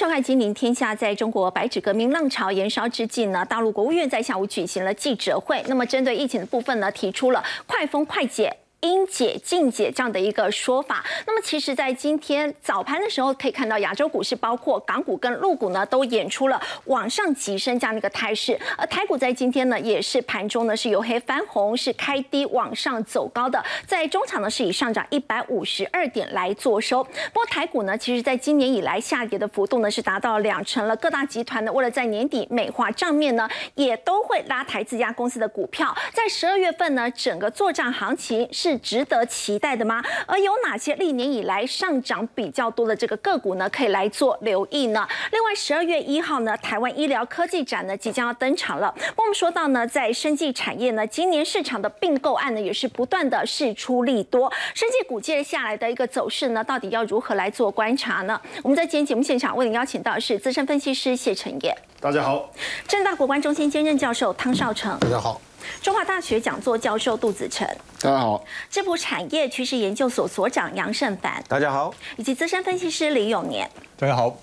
[0.00, 0.94] 上海《金陵天下》。
[0.96, 5.62] 在中国白纸革命浪潮延烧之际呢，大陆国务院在下午举行了记者会。
[5.68, 8.50] 那么，针对疫情的部分呢，提出了快封快解。
[8.80, 11.04] 应解尽解这样的一个说法。
[11.26, 18.58] 那么，其实，在今天早盘的时候，可以看到亚洲股市，包括港股跟陆股呢，都演出了往上急升这样的一个态势。
[18.78, 23.62] 而台股在今天呢，也是盘中呢是由黑翻红，是开低往上走高的。
[23.86, 27.04] 在中场呢，是以上涨一百五十二点来做收。
[27.04, 30.96] 不过，台股呢，其实在今年以来下跌的幅度呢，是达到两成了。
[30.96, 35.94] 各大集团呢，为了在年底美化账面呢，也都会拉抬自家公司的股票。
[36.14, 38.69] 在十二月份呢，整个做账行情是。
[38.70, 40.00] 是值得期待的吗？
[40.26, 43.68] 而有哪些历年以来上涨比较多的这个个股呢？
[43.70, 45.06] 可以来做留意呢？
[45.32, 48.94] 另外，十二月一号呢，台湾医疗科技展呢即将要登场了。
[49.16, 54.52] 我们说到呢，在生技产业呢，今年市场的并购案呢也是不断的释出利多。
[54.74, 58.40] 生技股接下来的一个走势呢，到底要如何来做观察呢？
[58.62, 62.48] 我们在今天节目现场为您邀请到的是资深分析师谢承业，大家好；
[62.86, 65.40] 正大国关中心兼任教授汤少成，大家好。
[65.82, 67.66] 中华大学讲座教授杜子成，
[68.00, 74.36] 大家好；智普产业趋势研究所所长杨胜凡，大家好；以及资深分析师李永年，大家好。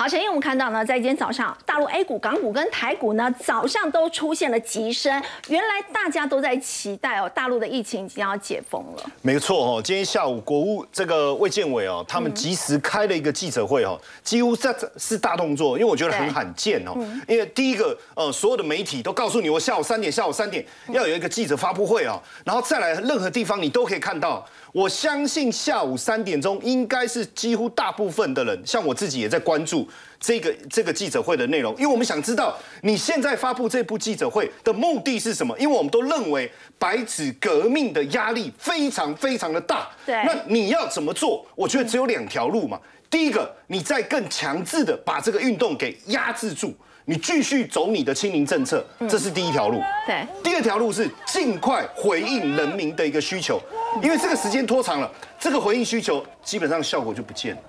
[0.00, 5.12] 好，陈毅，我们看到呢，在今天早上，大陆 A 股、港股跟台股呢，早上都出现了急升。
[5.48, 9.02] 原来大家都在期待哦，大陆的疫情已经要解封了。
[9.20, 16.94] 没错哦，今天下午国务这个卫健委哦，他们及时开了一个记者会哦，几乎这是大动作，因为我觉得很罕见哦。
[17.28, 24.42] 因为第一个，呃，所有的媒体都告诉你，我下午三点，下午三点要有一个记者发布会哦，然后再来任何地方你都可以看到。
[24.72, 29.84] 我相信下午三点钟应该是几乎大部分的人，像我自己也在关注
[30.20, 35.58] 这个这个记者会的内容，因为我们想知道你现在发布这部记者会的目的是什么？
[35.58, 39.88] 因为我们都认为白纸革命的压力非常非常的大。
[40.04, 41.46] 对，那你要怎么做？
[41.54, 42.78] 我觉得只有两条路嘛。
[43.08, 46.74] 第一个，你再更强制的把这个运动给压制住。
[47.06, 49.80] 你继续走你的清零政策，这是第一条路。
[50.06, 53.60] 对，第二条路是尽快回应人民的一个需求，
[54.00, 57.62] 因为这个时间拖长了，这个回应需求基本上效果就不见了。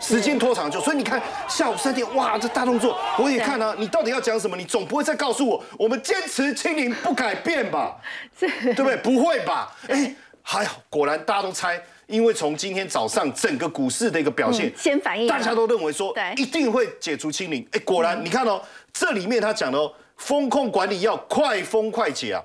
[0.00, 3.74] 时间拖长就，所以你看下午三点，哇，这大动作，我也看啊。
[3.78, 4.56] 你到底要讲什么？
[4.56, 7.96] 你总不会再告诉我，我们坚持清零不改变吧？
[8.38, 8.96] 对不对？
[8.98, 9.74] 不会吧？
[9.88, 11.80] 哎，还好，果然大家都猜。
[12.06, 17.66] 因为从今天早上整个股市的一个表现，先反应，大家都认为说，一定会解除清零。
[17.72, 22.40] 哎，果然你看哦，这里面他讲的哦，风控管理要快封快解啊，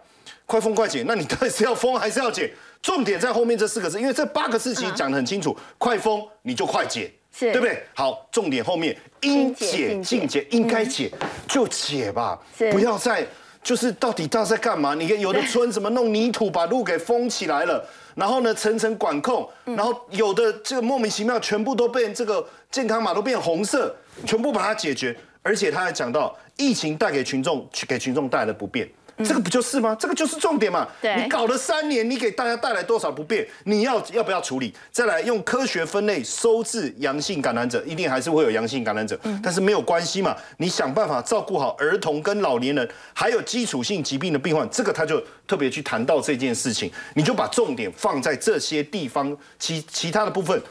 [0.47, 1.03] 快封快解。
[1.07, 2.51] 那你到底是要封还是要解？
[2.81, 7.83] 重点在后面这四个字，因为这八个字其实讲得很清楚，快封你就快解，对不对？
[7.93, 11.11] 好，重点后面应解尽解，应该解
[11.47, 12.39] 就解吧，
[12.71, 13.25] 不要再
[13.63, 14.93] 就是到底他在干嘛？
[14.93, 17.83] 你看有的村怎么弄泥土把路给封起来了？
[18.15, 28.87] 然后呢，层层管控，然后有的这个莫名其妙，全部都被这个健康码都变红色，全部把它解决，而且他还讲到疫情带给群众，给群众带来的不便。
[29.23, 29.95] 这个不就是吗？
[29.99, 30.87] 这个就是重点嘛。
[31.01, 33.47] 你搞了三年，你给大家带来多少不便？
[33.65, 34.73] 你要要不要处理？
[34.91, 40.35] 再来用科学分类收治阳性感染者，一定还是会有阳性感染者，但是没有关系嘛。
[40.57, 46.91] 你想办法照顾好儿童跟老年人，还有基础性疾病的病患，这个他就特别去谈到这件事情。
[47.15, 50.61] 你就把重点放在这些地方，其其他的部分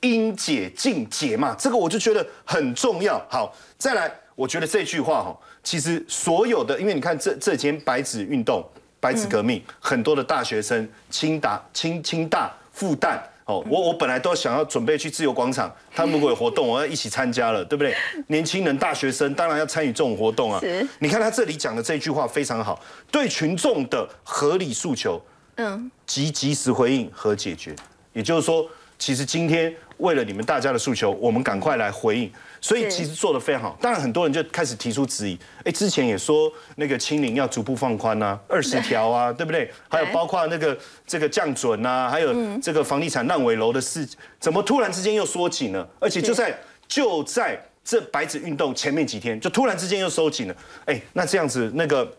[0.00, 1.54] 应解尽解嘛。
[1.58, 3.24] 这个我就觉得很重要。
[3.28, 5.36] 好，再来，我觉得这句话哈。
[5.66, 8.64] 其实所有的，因为你看这这间白纸运动、
[9.00, 17.96] 白纸革命，很多的大学生，清大、清清大、复旦，哦，我我本来都想要准备去自由广场，他们如果有活动，我要一起参加了，对不对？
[18.28, 20.62] 年轻人、大学生当然要参与这种活动啊。
[21.00, 25.20] 你看他这里讲的这句话非常好，对群众的合理诉求，
[25.56, 27.74] 嗯，及及时回应和解决。
[28.12, 28.64] 也就是说，
[29.00, 32.30] 其实今天为了你们大家的诉求，我们赶快来回应。
[32.60, 35.38] 所以其实做的非常好，当然很多人就开始提出质疑。
[35.64, 39.70] 哎，之前也说那个清零要逐步放宽啊，二十条啊， 对不对？
[39.88, 40.76] 还有包括那个
[41.06, 44.08] 这个降准啊，还有这个房地产烂尾楼的事，
[44.40, 45.88] 怎么突然之间又缩紧了？
[46.00, 46.58] 而且就在
[46.88, 50.56] 就在这白纸运动前面几天，就突然之间又收紧了。
[50.86, 52.10] 哎，那这样子那个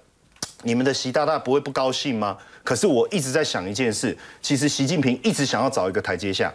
[0.64, 2.38] 你们的习大大不会不高兴吗？
[2.64, 6.54] 可是我一直在想一件事，其实习近平一直想要找一个台阶下。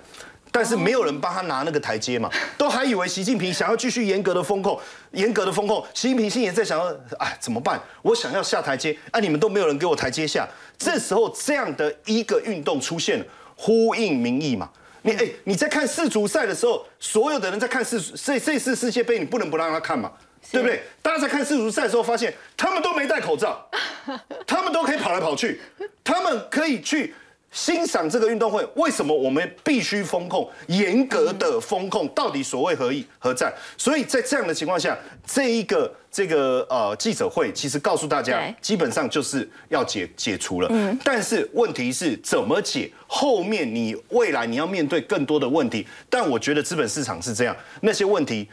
[0.54, 4.78] 但是没有人帮他拿那个台阶嘛，都还以为习近平想要继续严格的风控，
[5.12, 5.82] 严格的风控。
[5.94, 7.80] 习近平心也在想要，哎，怎么办？
[8.02, 10.46] 我想要下台阶，啊，你们都没有人给我台阶下。
[10.76, 13.24] 这时候这样的一个运动出现了，
[13.56, 14.68] 呼应民意嘛。
[15.00, 20.12] 你哎，你在看世足赛的时候，所有的人在看世这这次世界杯，你不能不让他看嘛，
[20.50, 20.82] 对不对？
[21.00, 23.66] 大家在看世足赛的时候，发现他们都没戴口罩，
[24.46, 25.62] 他们都可以跑来跑去，
[26.04, 27.14] 他们可以去。
[27.52, 30.50] 欣赏这个运动会，为什么我们必须风控？
[30.68, 33.52] 严格的风控，到底所谓何意何在？
[33.76, 40.68] 所以在这样的情况下，这一个这个呃记者会，其实告诉大家，基本上就是要解解除了。
[40.72, 40.98] 嗯。
[41.04, 42.90] 但是问题是怎么解？
[43.06, 45.86] 后面你未来你要面对更多的问题。
[46.08, 48.48] 但我觉得资本市场是这样，那些问题。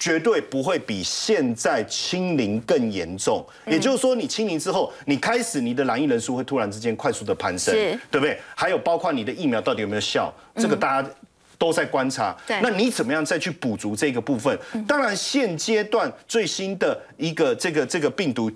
[0.00, 7.74] 绝对不会比现在清零更严重，也就是说，你清零之后，你开始你的染疫人数会突然之间快速的攀升，
[8.10, 8.40] 对不对？
[8.56, 11.10] 还有包括你的疫苗到底有没有效，这个大家
[11.58, 12.34] 都在观察。
[12.48, 14.58] 那你怎么样再去补足这个部分？
[14.88, 18.50] 当然，现阶段最新的一个这个这个病毒，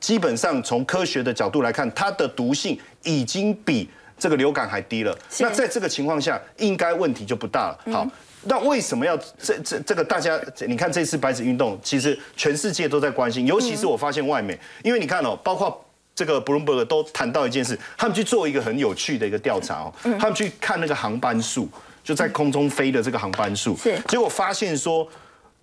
[0.00, 3.88] 基本上从科学的角度来看，它的毒性已经比
[4.18, 5.16] 这个流感还低了。
[5.38, 7.92] 那在这个情况下，应该问题就不大了。
[7.92, 8.10] 好。
[8.44, 10.40] 那为什么要这这这个大家？
[10.66, 15.84] 你看这次白纸运动，其实全世界都在关心，尤其是我发现外媒，因为你看哦，包括
[16.14, 21.68] 这个 Bloomberg 都谈到一件事，他们去做一个很有趣的一个调查哦，他们去看那个航班数，
[22.02, 25.06] 就在空中飞的这个航班数，是，结果发现说，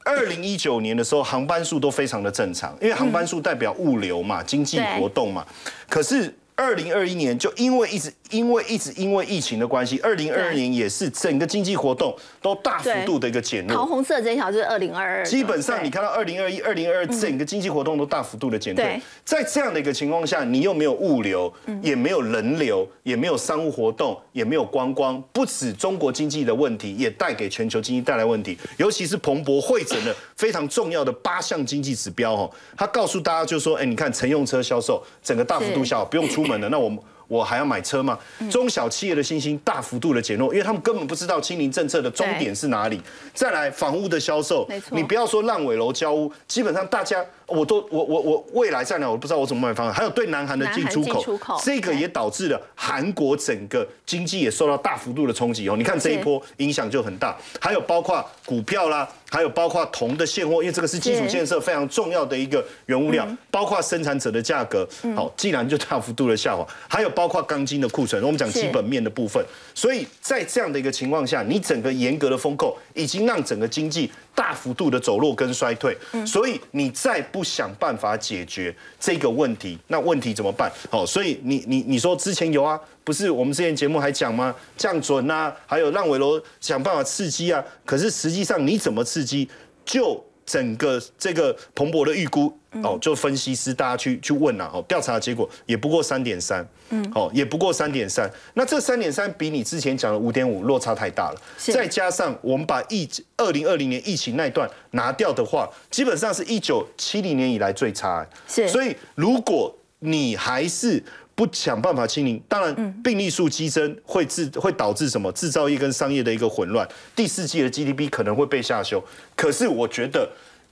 [0.04, 5.44] 二零一九年的时候航班数都非常的正常，因为航班数代表物流嘛，经济活动嘛，
[5.90, 8.14] 可是二零二一年就因为一直。
[8.32, 13.76] 因为一直因为疫情的关系，二零二二年也是整个经济活动都大幅度的一个减弱。
[13.76, 15.26] 桃红色这条就是二零二二。
[15.26, 19.02] 基本上你看到二零二一、二零二二整个经济活动都大幅度的减退。
[19.24, 21.52] 在这样的一个情况下，你又没有物流，
[21.82, 28.58] 也没有人流，也没有商务活动，也没有观光，不止中国经济的问题，也带给全球经济带来问题。
[28.78, 36.68] 尤其是彭博汇整的非常重要的八项经济指标哦，他告诉大家就说：哎，你看乘用车销售整个大幅度下，不用出门了。
[36.70, 37.00] 那我们。
[37.28, 38.18] 我还要买车吗？
[38.50, 43.02] 中小企业的信心大幅度的减弱，因为他们根本不知道清零政策的终点是哪里。
[43.34, 47.24] 再来，房屋的销售，你不要说烂尾楼交屋，基本上大家。
[47.48, 49.92] 我都我我我未来再来，我不知道我怎么买房。
[49.92, 51.24] 还有对南韩的进出口，
[51.64, 55.76] 这个也导致了韩国整个经济也受到大幅度的冲击哦。
[55.78, 57.38] 你看这一波影响就很大。
[57.60, 64.86] 还有包括股票啦，还有包括铜的现货，因为这个是基础建设非常重要的一个原物料，包括生产者的价格，
[65.16, 66.68] 好，既然就大幅度的下滑。
[66.90, 69.42] 还有包括钢筋的库存，我们讲基本面的部分。
[69.74, 74.12] 所以在这样的一个情况下，你整个严格的风控已经让整个经济。
[74.38, 80.72] 大幅度的走弱跟衰退，所以你再不想办法解决这个问题，那问题怎么办？
[80.92, 84.54] 好，所以你你你说之前有啊，不是我们之前节目还讲吗？
[84.78, 89.50] 降准啊，还有让尾楼想办法刺激啊，可是实际上你怎么刺激？
[89.84, 92.52] 就整个这个蓬勃的预估。
[92.84, 98.30] 哦，就分析师大家去去问啊，哦，调查结果也不过三点三，嗯，哦，也不过三点三。
[98.54, 101.42] 那这三点三比你之前讲的五点五落差太大了。
[101.58, 108.24] 再加上我们把疫二零二零年疫情那段拿掉的话，基本上是一九七零年以来最差。
[108.48, 108.68] 是。
[108.68, 111.04] 所以如果你还是
[111.38, 116.86] 不想办法清零，当然病例数激增会制会导致什么制造业跟商业的一个混乱，
[117.16, 119.02] 第四季的 GDP 可能会被下修。
[119.38, 120.30] 可是我觉得。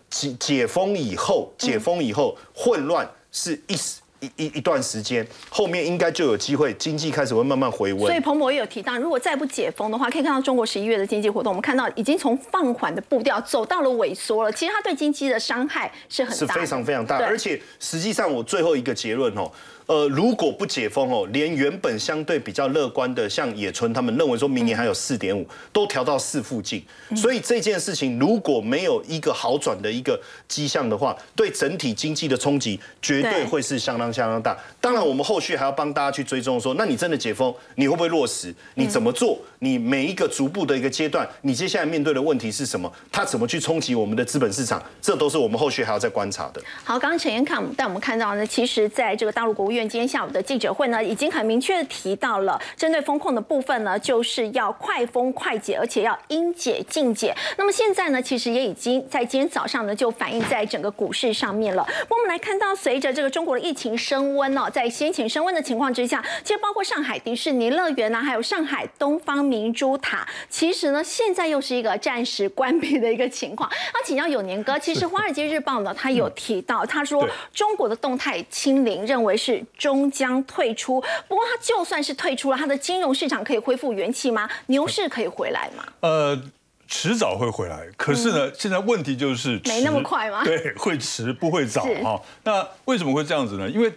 [0.08, 8.04] 解解封以后，解封以后混乱是一时一一一段时间，后面应该就有机会，经济开始会慢慢回温。
[8.04, 14.52] 所以彭博也有提到，如果再不解封的话，可以看到中国十一月的经济活动，我们看到已经从放缓的步调走到了萎缩了。
[14.52, 19.52] 其实它对经济的伤害是很是非常非常大，而且实际上我最后一个结论哦。
[19.88, 26.84] 呃，如果不解封哦，连原本相对比较乐观的，像野村他们认为说明年还有四点五，都调到四附近。
[27.16, 34.58] 所以这件事情如果没有一个好转的一个迹象的话，对整体经济的冲击绝对会是相当相当大。
[34.82, 38.52] 当然，我们后续还要帮大家去追踪说，那你真的解封，你会不会落实？
[38.74, 39.38] 你怎么做？
[39.60, 42.92] 你每一个逐步的一个阶段，你接下来面对的问题是什么？
[43.12, 44.82] 它怎么去冲击我们的资本市场？
[45.00, 46.60] 这都是我们后续还要再观察的。
[46.84, 49.75] 好，刚刚陈彦康带我们看到呢，其实在这个大陆国务。
[49.76, 57.36] 院今天下午的记者会呢，已经很明确的提到了，针对风控的部分呢，就是要快封快解，而且要应解尽解。
[57.58, 61.86] 那么现在呢，其实也已经在今天早上呢，就反映在整个股市上面了。
[62.10, 73.70] 我们来看到，随着这个中国的疫情升温哦，在先前升温的情况之下，其实包括上海迪士尼乐园啊，还有上海东方明珠塔，其实呢，现在又是一个暂时关闭的一个情况。
[73.94, 79.65] 那请教有年哥，其实《华尔街日报》呢，他有提到，他说中国的动态清零，认为是。
[79.78, 84.50] 终将退出，不过它就算是退出了，它的金融市场可以恢复元气吗？
[84.68, 85.84] 牛市可以回来吗？
[86.02, 86.40] 呃，
[86.88, 90.44] 迟早会回来，可是呢，现在问题就是没那么快吗？
[90.44, 92.22] 对，会迟不会早哈。
[92.44, 93.68] 那为什么会这样子呢？
[93.70, 93.92] 因为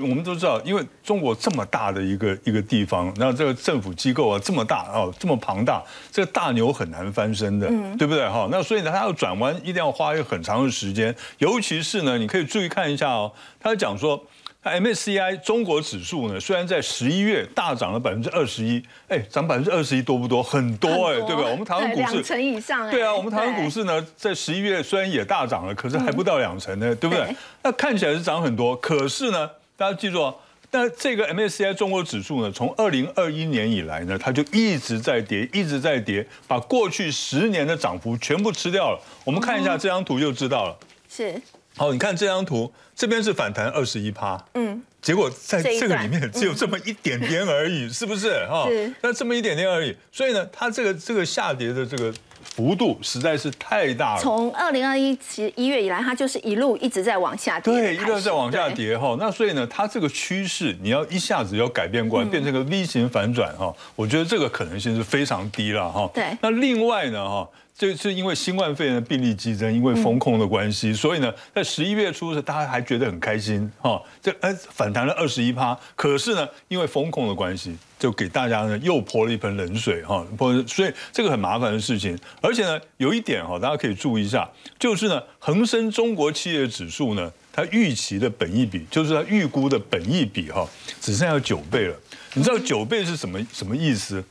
[0.00, 5.82] 我们都知道，因为中国这么大的一个一个地方，然后这个政府机构啊这么大哦，这么庞大，
[6.12, 8.48] 这个大牛很难翻身的，嗯对不对哈？
[8.50, 14.24] 那所以呢，它要转弯一定要花一个很长的时间，尤其是呢，你可以注意看一下哦，他讲说。
[14.70, 20.42] MSCI 中国指数呢，虽然在十一月大涨了百分之二十一，哎，涨百分之二十一多不多？
[20.42, 21.42] 很多哎，对吧？
[21.50, 27.34] 我们台湾股市两成以上，对啊，我们台湾股市呢，在十一月虽然也大涨了，可是还不到两成呢，对不对？
[27.62, 30.34] 那看起来是涨很多，可是呢，大家记住哦。
[30.70, 39.00] 那这个 MSCI 中国指数呢，从二零二一年以来呢，它就一直在跌，一直在跌，把过去十年的涨幅全部吃掉了。
[39.24, 40.76] 我们看一下这张图就知道了。
[41.08, 41.40] 是。
[41.78, 48.44] 好，你看这张图，这边是反弹二十一趴，嗯，结果在这个里面只有这么一点点而已，是不是？
[48.46, 48.94] 哈，哦。
[49.00, 52.12] 那这么一点点而已，所以呢，它这个这个下跌的这个。
[52.42, 54.20] 幅度实在是太大了。
[54.20, 59.16] 从二零二一其一月以来，它就是一路一直在往下跌，对，一路在往下跌哈。
[59.18, 66.10] 那所以呢，它这个趋势你要一下子要改变过来，变成个 V 型反转哈，我觉得这个可能性是非常低了哈。
[66.14, 66.24] 对。
[66.40, 67.48] 那另外呢哈。
[67.80, 75.78] 这是因为新冠肺炎的病例激增，因为风控的关系，所以呢，在十一月初的时候，大家还觉得很开心哈，这哎反弹了二十一趴。
[75.94, 82.18] 可是呢，因为风控的关系，就给大家呢又泼了一盆冷水哈，泼，所以这个很麻烦的事情。
[82.40, 90.68] 而且呢，有一点哈，大家可以注意一下，就是呢，恒生中国企业指数呢，它预期的本益比，就是它预估的本益比哈，
[91.00, 91.96] 只剩下九倍了。
[92.34, 94.22] 你知道九倍是什么什么意思？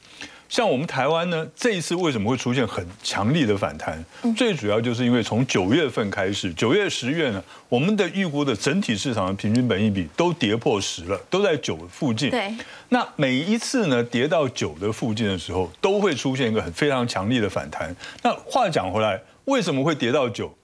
[0.49, 4.03] 像我们台湾呢，这一次为什么会出现很强力的反弹？
[4.35, 12.29] 最主要就是因为从九月份开始，九月、十月呢，我们的预估的整体市场的平均本益比都跌破十了，都在九附近。
[12.29, 12.53] 对。
[12.89, 17.95] 那每一次呢，跌到九的附近的时候，都会出现一个很非常强力的反弹。
[18.23, 20.56] 那话讲回来，为什么会跌到九？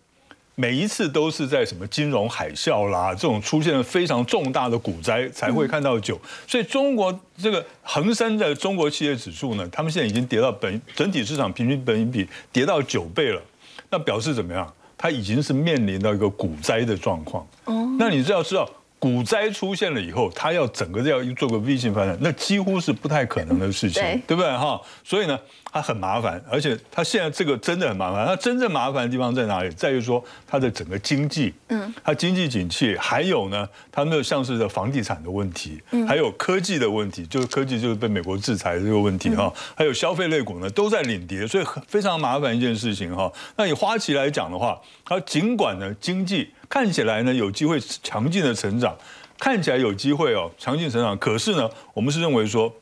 [0.56, 13.42] 每一次都是在什么金融海啸啦，这种出现了非常重大的股灾才会看到九，所以中国这个恒生的中国企业指数呢，他们现在已经跌到本整体市场平均本益比跌到九倍了，
[13.90, 14.72] 那表示怎么样？
[14.96, 17.46] 它已经是面临到一个股灾的状况。
[17.66, 18.70] 哦，那你就要知道。
[19.04, 24.80] 股灾出现了以后，它要整个要做个 V 型反转，那几乎是不太可能的事情，对不对哈？
[25.04, 25.38] 所以呢，
[25.74, 28.26] 它很麻烦，而且它现在这个真的很麻烦。
[28.26, 29.70] 它真正麻烦的地方在哪里？
[29.72, 43.30] 在于说它的整个经济，嗯，它经济景气，还有呢，它那像是的房地产的问题，还有科技的问题，就是科技就是被美国制裁的这个问题哈，还有消费类股呢都在领跌，所以非常麻烦一件事情哈。
[43.58, 46.50] 那以花旗来讲的话，它尽管呢经济。
[46.74, 48.98] 看起来呢有机会强劲的成长，
[49.38, 51.16] 看起来有机会哦强劲成长。
[51.20, 52.74] 可是呢，我们是认为说，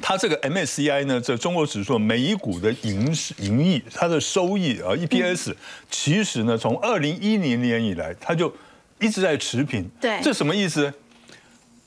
[0.00, 5.52] 它这个 MSCI 呢，这中国指数每一股的盈盈益，它的收益啊 EPS，
[5.90, 8.54] 其实呢从二零一零年以来，它就
[9.00, 9.90] 一直在持平。
[10.00, 10.94] 对，这什么意思？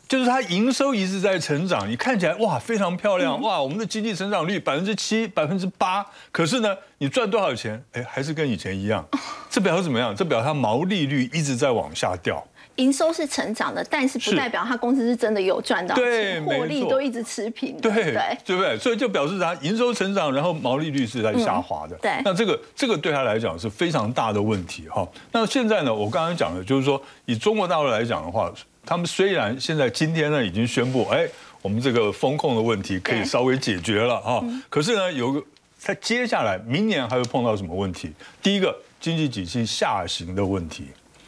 [0.08, 7.84] 就是它营收一直在成长，你看起来哇非常漂亮哇，我们的经济成长率百分之七、百分之八，可是呢，你赚多少钱？
[7.94, 9.04] 哎，还是跟以前一样。
[9.50, 10.16] 这表示怎么样？
[10.16, 12.46] 这表示它毛利率一直在往下掉。
[12.76, 17.80] 营收是成长的，但是不代表它公司是真的有赚到钱，获利都一直持平。
[17.80, 18.78] 对对，对不对？
[18.78, 21.96] 所以就表示它营收成长，然后毛利率是在下滑的。
[22.02, 25.08] 对，那这个这个对他来讲是非常大的问题哈。
[25.32, 28.52] 那现在呢，我刚刚讲的就是说，以中国大陆来讲的话。
[28.86, 31.28] 他们虽然现在今天呢已经宣布，哎，
[31.62, 35.44] 我们这个风控的问题可以稍微解决了啊，可是呢有个
[35.78, 38.12] 在接下来明年还会碰到什么问题？
[38.42, 40.86] 第一个经济景气下行的问题。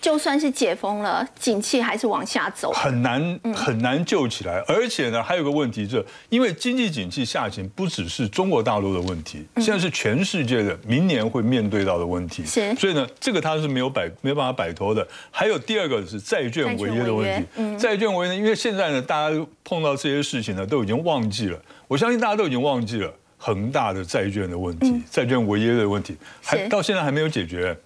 [0.08, 4.64] 就算是解封了，景气还是往下走，很难很难救起来。
[4.66, 12.46] 而且呢，还有个问题，就因为经济景气下行，不只是中国大陆的问题，现在是全世界的明年会面对到的问题。
[12.46, 15.06] 是，所以呢，这个它是没有摆没有办法摆脱的。
[15.30, 17.78] 还有第二个是债券违约的问题。
[17.78, 21.62] 债券违约，因为现在呢，大家碰到这些事情呢，都已经忘记了。
[21.90, 27.78] 我相信大家都已经忘记了恒大的债券的问题，债券违约的问题，还到现在还没有解决。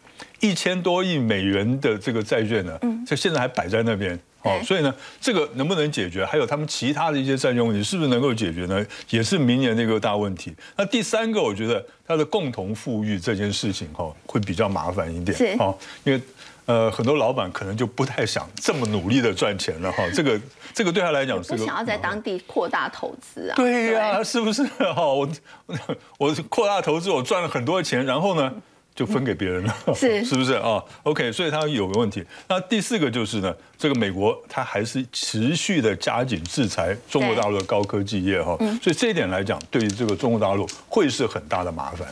[0.41, 6.25] 一千多亿美元的这个债券呢，这现在还摆在那边哦，所以呢，这个能不能解决？
[6.25, 8.83] 还有他们其他的一些债券问题，是不是能够解决呢？
[9.11, 10.53] 也是明年的一个大问题。
[10.75, 16.19] 那第三个，我觉得它的共同富裕这件事情哈，会比较麻烦一点哦，因为
[16.65, 20.03] 呃，很多老板可能就不太想这么努力的赚钱了哈。
[20.11, 20.41] 这个
[20.73, 23.55] 这个对他来讲是不想要在当地扩大投资啊？
[23.55, 25.05] 对呀，是不是哈？
[25.05, 25.29] 我
[26.17, 28.51] 我扩大投资，我赚了很多钱，然后呢？
[29.01, 32.23] 就分给别人了，是 是不是啊？OK，所以它有个问题。
[32.47, 42.07] 那第四个就是呢，这个美国它还是持续的加紧制裁中国大陆的高科技业哈，所以这一点来讲，对于这个中国大陆会是很大的麻烦。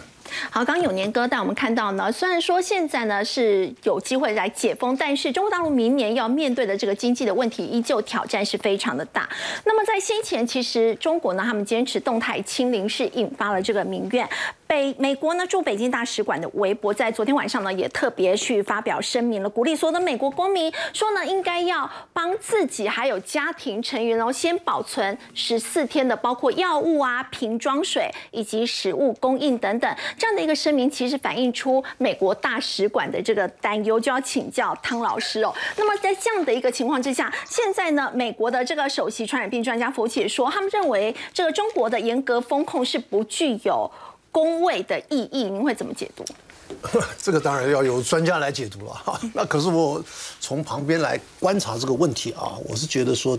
[0.49, 9.29] 好，刚有年哥带我们看到呢，虽然说现在呢是有机会来解封，但是中国大陆明年要面对的这个经济的问题，依旧挑战是非常的大。
[9.63, 14.27] 那么在先前，其实中国呢，他们坚持动态清零，是引发了这个民怨。
[14.69, 35.51] 北美国呢驻北京大使馆的微博在昨天晚上呢也特别去发表声明了，鼓励所有的美国公民说呢，应该要帮自己还有家庭成员哦先保存十四天的包括药物啊、瓶装水以及食物供应等等这样的一个声明，其实反映出美国大使馆的这个担忧，就要请教汤老师哦。
[35.77, 43.89] 那么在这样的一个情况之下，现在呢，美国的这个首席传染病专家福奇说，他们认为这个中国的严格风控是不具有。
[44.31, 46.23] 公卫的意义，您会怎么解读？
[47.17, 49.19] 这个当然要由专家来解读了哈。
[49.33, 50.03] 那可是我
[50.39, 53.37] 从旁边来观察这个问题啊，我是觉得说，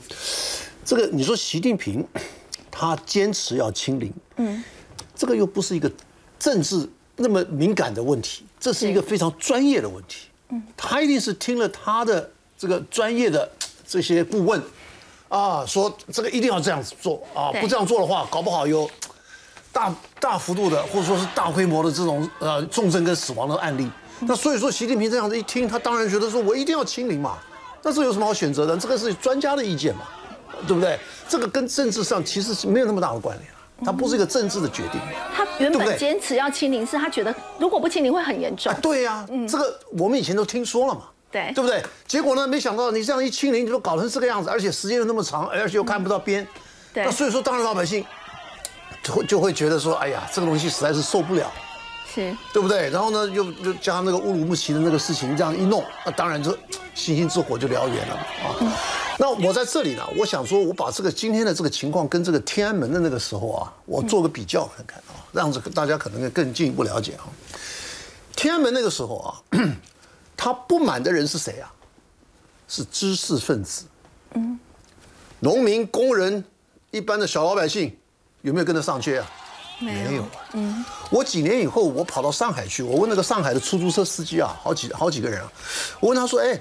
[0.84, 2.04] 这个你说习近平
[2.70, 4.62] 他坚持要清零，嗯，
[5.14, 5.90] 这个又不是一个
[6.38, 10.26] 政治那么敏感的问题，这是一个非常专业的问题。
[10.48, 12.28] 嗯，他一定是听了他的
[12.58, 13.48] 这个专业的
[13.86, 14.60] 这些顾问
[15.28, 18.90] 啊，说这个一定要这样子做啊，不这样做的话，搞不好有。
[19.72, 23.88] 大大幅度的，或者说是大规模的这种呃重症跟死亡的案例，
[24.20, 27.38] 那所以说习近平这样子一听，他当然觉得说我一定要清零嘛，
[27.82, 28.76] 那这有什么好选择的？
[28.76, 30.02] 这个是专家的意见嘛，
[30.66, 30.98] 对不对？
[31.28, 33.48] 这个跟政治上其实是没有那么大的关联
[33.84, 35.00] 它不是一个政治的决定。
[35.34, 38.72] 他原本坚持要清零，是他觉得如果不清零会很严重。
[38.82, 41.82] 对呀，这个我们以前都听说了嘛，对，对不对？
[42.06, 46.46] 结果呢，没想到你这样一清零，就搞成这个样子，而且时间又那么长，而且又看不到边，
[46.92, 48.04] 对，那所以说当然老百姓。
[49.02, 51.50] 就会就会觉得说，哎呀，这个东西实在是受不了，
[52.12, 52.90] 是，对不对？
[52.90, 56.56] 然后呢，又又加上那个乌鲁木齐的那个事情，这样一弄，那当然就
[56.94, 58.76] 星星之火就燎原了啊。
[59.18, 67.24] 那我在这里呢，我想说，我把这个今天的这个情况跟这个天安门的那个时候啊，我做个比较看看啊，让这个大家可能更进一步了解啊。
[68.34, 69.42] 天安门那个时候啊，
[70.36, 71.72] 他不满的人是谁啊？
[72.68, 73.84] 是知识分子，
[74.34, 74.58] 嗯，
[75.40, 76.44] 农民、工人、
[76.90, 77.96] 一般的小老百姓。
[78.42, 79.26] 有没有跟着上街啊？
[79.80, 80.24] 没有。
[80.52, 85.50] 嗯，我几年以后，我跑到上海去，我问那个上海的出租车司机啊，好几好几个人啊，
[86.00, 86.60] 我问他说：“哎，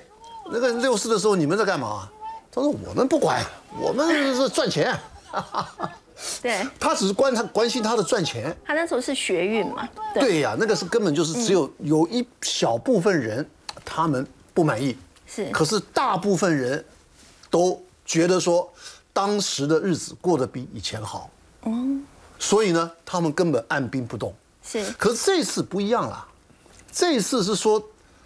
[0.52, 2.10] 那个六四的时候你们在干嘛？”
[2.50, 3.46] 他说：“我们不管，
[3.78, 4.98] 我们是赚钱。
[6.42, 8.56] ”对，他只是关他关心他的赚钱。
[8.66, 9.88] 他那时候是学运嘛？
[10.14, 13.46] 对呀，那个是根本就是只有有一小部分人
[13.86, 16.84] 他们不满意，是，可是大部分人
[17.50, 18.70] 都觉得说
[19.14, 21.30] 当时的日子过得比以前好。
[21.64, 22.06] 嗯，
[22.38, 24.34] 所以呢，他们根本按兵不动。
[24.64, 26.28] 是，可是这次不一样了，
[26.92, 27.82] 这一次是说，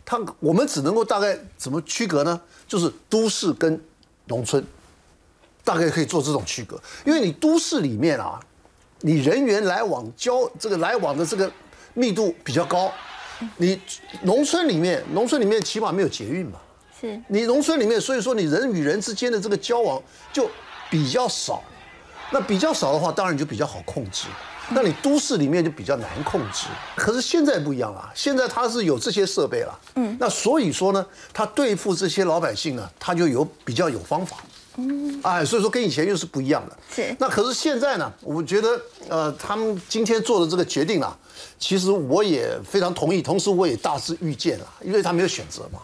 [0.06, 2.40] 他我们只能够大概怎么区隔呢？
[2.68, 3.80] 就是都市跟
[4.26, 4.64] 农村，
[5.64, 6.80] 大概可以做这种区隔。
[7.06, 8.40] 因为你都市里面啊，
[9.02, 11.52] 你人员来往交这个来往的这个
[11.94, 12.92] 密度比较高，
[13.58, 13.80] 你
[14.24, 16.60] 农村里面，农村里面起码没有捷运嘛。
[17.00, 20.50] 是，你农村里面，所以说你人与人之间的这个交往就
[20.90, 21.64] 比较少。
[22.34, 24.26] 那比较少的话，当然就比较好控制。
[24.70, 26.68] 那你都市里面就比较难控制。
[26.96, 29.80] 可是现在不一样了，现在它是有这些设备了。
[29.96, 30.18] 嗯。
[30.20, 34.38] 那所以说呢，他对付这些老百姓呢，他就有比较有方法。
[34.78, 35.20] 嗯。
[35.22, 36.78] 哎，所以说跟以前又是不一样的。
[36.96, 37.16] 是。
[37.20, 41.16] 那可是现在呢，我觉得呃，他们今天做的这个决定啊，
[41.60, 45.80] 其实我也非常同意，同时我也大致预见了，因为他没有选择嘛。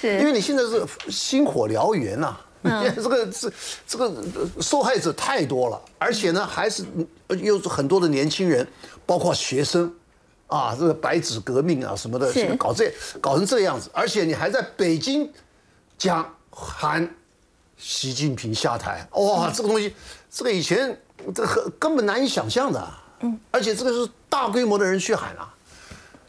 [0.00, 0.18] 是。
[0.18, 2.36] 因为你现在是星火燎原呐。
[2.94, 3.52] 这个是
[3.86, 4.22] 这个
[4.60, 6.84] 受害者太多了，而且呢，还是
[7.28, 8.66] 又是很多的年轻人，
[9.06, 9.90] 包括学生，
[10.46, 15.32] 啊，这个白纸革命啊什么的，搞这搞成这个样子，而且你还在北京
[15.96, 17.08] 讲喊
[17.78, 19.94] 习近平下台，哇，这个东西，
[20.30, 21.00] 这个以前
[21.34, 25.54] 这个根本难以想象的，嗯，而且这个是大规模的人去喊啊，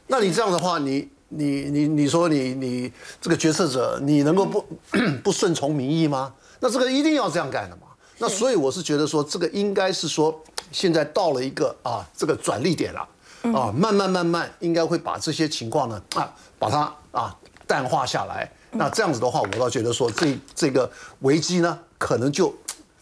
[0.08, 1.10] 那你这样的话，你。
[1.34, 2.92] 你你你说你你
[3.22, 4.66] 这个决策者，你能够不
[5.24, 6.34] 不顺从民意吗？
[6.60, 7.84] 那这个一定要这样干的嘛？
[8.18, 13.08] 那所以我是觉得说，这个应该是说，现在到了一个啊这个转捩点了，
[13.58, 18.52] 啊慢慢慢慢应该会把这些情况呢啊把它啊淡化下来。
[18.72, 20.92] 那这样子的话，我倒觉得说这这个
[21.22, 22.54] 危机呢，可能就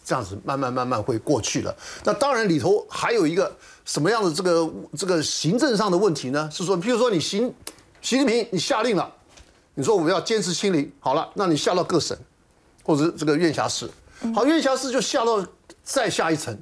[0.06, 1.76] 这样子慢慢慢慢会过去了。
[2.04, 3.54] 那当然里头还有一个
[3.86, 6.48] 什么样的这个这个行政上的问题呢？
[6.52, 7.52] 是说，譬如说你行。
[8.02, 9.12] 习近平，你下令了，
[9.76, 12.18] 你说我们要坚持清零，好了，那你下到各省，
[12.84, 13.90] 或者这个院辖市，
[14.34, 15.46] 好，院辖市就下到
[15.84, 16.58] 再下一层，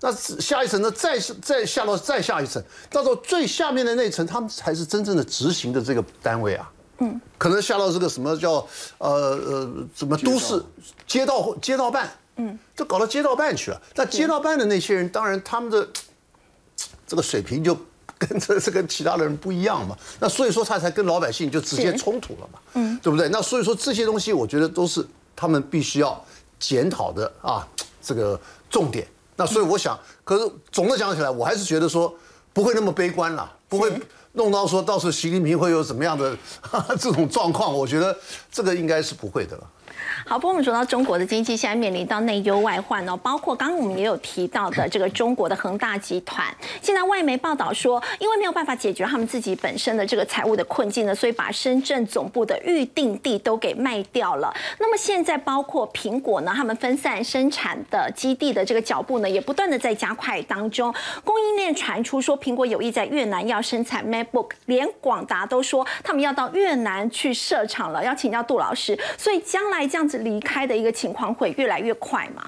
[0.00, 8.66] 那下一层呢，再再下到再下一层，到时候最下面的那层，他们才是真正的执行的这个单位啊，嗯，可能下到这个什么叫
[8.98, 10.62] 呃呃什么都市
[11.06, 15.88] 街道街道办，嗯，就搞到街道办去了，那街道办的那些人，当然他们的
[17.06, 17.76] 这个水平就
[18.18, 19.96] 跟这这跟其他的人不一样嘛。
[20.20, 23.28] 那所以说他才跟老百姓就直接冲突了嘛，嗯，对不对？
[23.28, 26.24] 那所以说这些东西，我觉得都是他们必须要
[26.58, 27.66] 检讨的啊，
[28.02, 29.06] 这个重点。
[29.36, 32.14] 那所以我想，可是总的讲起来，我还是觉得说
[32.52, 33.92] 不会那么悲观了，不会
[34.32, 36.36] 弄到说到时候习近平会有怎么样的
[36.98, 37.72] 这种状况。
[37.72, 38.16] 我觉得
[38.50, 39.70] 这个应该是不会的了。
[40.24, 46.46] 好，不过我们说到中国的经济现在面临到内忧外患哦，包括刚刚我们也有提到的这个中国的恒大集团，
[46.80, 54.54] 现在外媒报道说，因为没有办法解决他们自己本身的这个财务的困境呢，所以把深圳总部的预定地都给卖掉了。
[54.78, 60.94] 那么现在包括苹果呢，他们分散生产的基地的这个脚步呢，也不断的在加快当中。
[61.24, 68.02] 供应链传出说，苹果有意在越南要生产 MacBook，连广达都说他们要到越南去设厂了。
[68.04, 70.16] 要请教杜老师，所以将来这样子。
[70.26, 72.42] 离开的一个情况会越来越快嘛？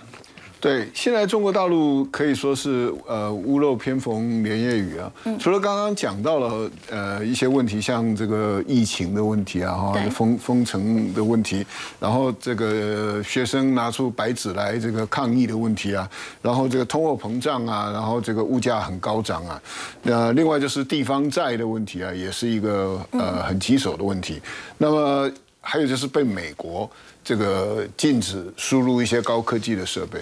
[0.60, 5.12] 对，现在中国大陆可以说是呃屋漏偏逢连夜雨啊。
[5.38, 11.64] 除了刚刚讲到了呃一些问题，像这个疫情的问题啊，哈，封封城的问题，
[12.00, 16.10] 然后这个学生拿出白纸来这个抗议的问题啊，
[16.42, 19.62] 然后这个通货膨胀啊，然后这个物价很高涨啊，
[20.02, 24.40] 那另外就是地方债的问题啊，也是一个呃很棘手的问题。
[24.76, 26.90] 那么还有就是被美国。
[27.28, 30.18] 这个禁止输入一些高科技的设备，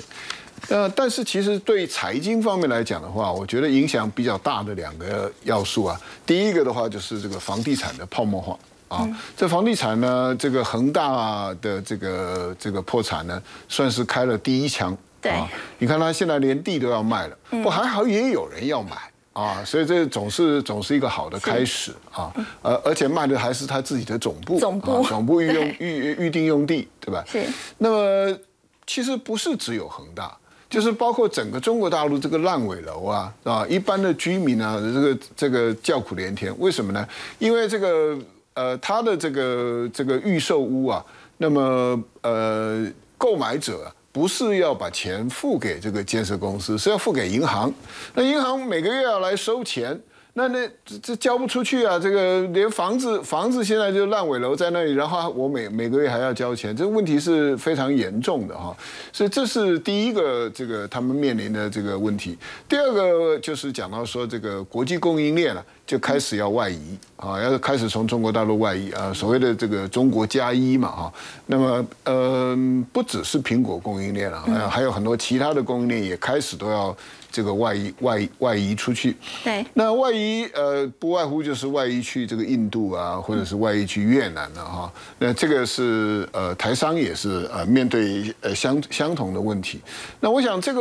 [0.71, 15.33] 呃，但是其实对财经方面来讲的话，我觉得影响比较大的两个要素啊，第一个的话就是这个房地产的泡沫化啊，这房地产呢，这个恒大的这个这个破产呢，算是开了第一枪，对，
[15.79, 18.97] 你看他现在连地都要卖了，不还好也有人要买。
[19.37, 27.23] 啊，所以这总是总是一个好的开始啊，呃而且卖的还是他自己的总部，总部总部预用预预定用地，对吧？
[27.27, 27.45] 是。
[27.77, 28.39] 那么
[28.87, 30.35] 其实不是只有恒大，
[30.71, 36.51] 就是包括整个中国大陆这个烂尾楼啊，啊，一般的居民啊，这个这个叫苦连天。
[36.59, 37.07] 为什么呢？
[37.39, 38.19] 因为这个
[38.55, 41.05] 呃，他的这个这个预售屋啊，
[41.37, 43.93] 那么呃，购买者。
[44.17, 47.71] 不是要把钱付给这个建设公司，是要付给银行。
[48.15, 50.01] 那银行每个月要来收钱，
[50.39, 51.99] 那那这这交不出去啊！
[51.99, 58.77] 这个连房子房子现在就烂尾楼在那里，然后我每每个月还要交钱，这个问题是非常严重的哈。
[59.15, 62.37] 所以这是第一个这个他们面临的这个问题。
[62.69, 65.65] 第二个就是讲到说这个国际供应链了。
[65.87, 71.13] 就开始要外移啊，要开始从中国大陆外移啊，所谓的这个中国加一嘛哈。
[71.47, 72.59] 那么呃，
[72.93, 76.97] 不只是苹果供应链了，还有很多其他的供应链也开始都要
[77.37, 79.15] 这个外移外外移出去。
[79.45, 79.63] 对。
[79.75, 84.91] 那外移呃，不外乎就是外移去这个印度啊，或者是外移去越南了哈。
[85.19, 89.83] 那这个是呃台商也是呃面对呃相相同的问题。
[90.19, 90.81] 那我想这个。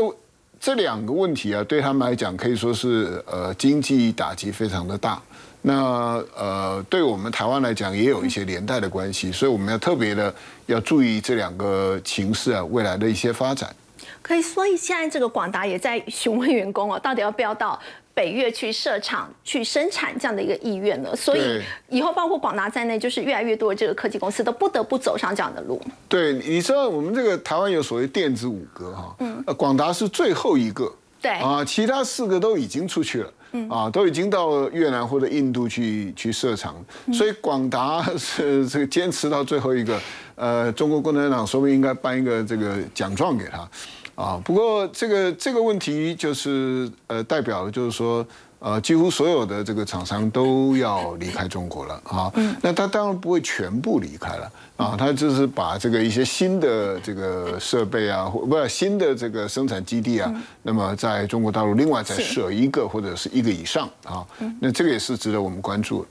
[0.57, 5.21] 这两个问题啊，对他们来讲可以说是呃经济打击非常的大。
[5.61, 10.33] 那呃，对我们台湾来讲也有一些连带的关系，所以我们要特别的
[10.65, 13.69] 要注意这两个情势啊未来的一些发展。
[14.21, 17.79] 可以，所以现在这个广达也在询问员工哦，到底要不要到。
[18.15, 25.81] 北越去设厂、去生产这样的一个意愿呢，所以以后包括广达在内，就是越来越多的这个科技公司都不得不走上这样的路。
[26.08, 30.89] 对，你知道我们这个台湾有所谓电子五哥哈，嗯，广达是最后一个，
[31.21, 31.31] 对。
[31.31, 36.75] 啊，其他四个都已经出去了，嗯啊，都已经到越南或者印度去去设厂，
[37.13, 39.99] 所以广达是这个坚持到最后一个，
[40.35, 43.67] 呃，中国共产党说不定应该颁一个这个奖状给他。
[44.15, 48.25] 啊，不过这个这个问题就是呃，代表的就是说，
[48.65, 52.32] 呃，几乎所有的这个厂商都要离开中国了啊。
[52.34, 52.56] 嗯。
[52.63, 64.25] 那他当然不会全部离开了啊，他就是把这个一些新的这个设备啊，或不是新的这个生产基地啊，那么在中国大陆另外再设一个或者是一个以上啊。
[64.60, 66.04] 那这个也是值得我们关注。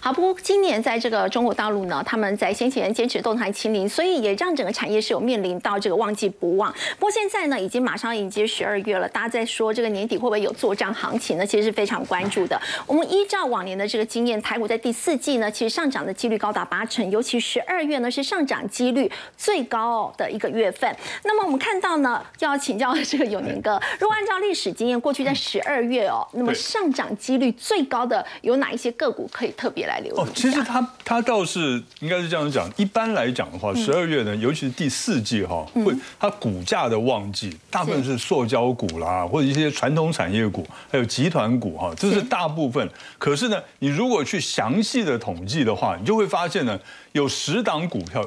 [0.00, 6.72] 好，不过今年在这个中国大陆呢，他们在先前坚持动态清零，所以也让整个产业是有面临到这个旺季不旺。
[6.98, 11.46] 不过现在呢，已经马上迎接十二月了，大家在说这个年底会不会有做账行情呢？
[11.46, 12.60] 其实是非常关注的。
[12.86, 20.94] 我们依照往年的这个经验，台股在第四季呢，其实上涨的几率高达八成，尤其十二月呢是上涨几率最高的一个月份。
[21.24, 30.20] 那么我们看到呢，要请教这个永年哥，如果按照历史经验，过去在十二月哦，那么上涨几率最高的有哪一些个股可以特别来留意？
[30.20, 32.70] 哦，其实它它倒是应该是这样讲。
[32.76, 42.88] 一般来讲的话，十二月呢，尤其是第四季哈，会它股价的旺季，大部分是塑胶股啦，或者一些传统产业股，还有集团股哈，这是大部分。
[43.18, 46.78] 可是呢，你如果去详细的统计的话，你就会发现呢，
[47.12, 48.22] 有十档股票，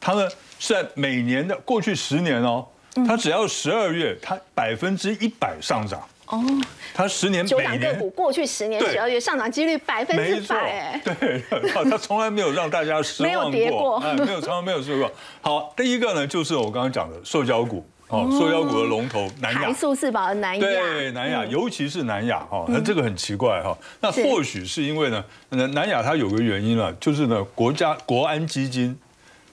[0.00, 2.66] 它们是在每年的过去十年哦，
[3.06, 6.00] 它只要十二月，它百分之一百上涨。
[6.26, 6.42] 哦，
[6.94, 10.56] 它十年九档个股过去十年十二月上涨几率百分之没错。
[10.56, 11.42] 百，哎，， 对，
[11.90, 13.96] 他从来没有让大家失没有望跌过。
[13.98, 15.00] 哎，没有，从来没有失望。
[15.00, 15.12] 过。
[15.42, 19.64] 好，第一个呢，就是我刚刚讲的塑胶股，哦，塑胶股的龙头南亚。
[19.64, 19.72] 台。
[19.74, 23.76] 塑四宝的南亚，对南亚，尤其是南亚哈，那这个很奇怪哈。
[24.00, 28.96] 那或许是因为呢，南南亚它有个原因了，就是呢，国家国安基金，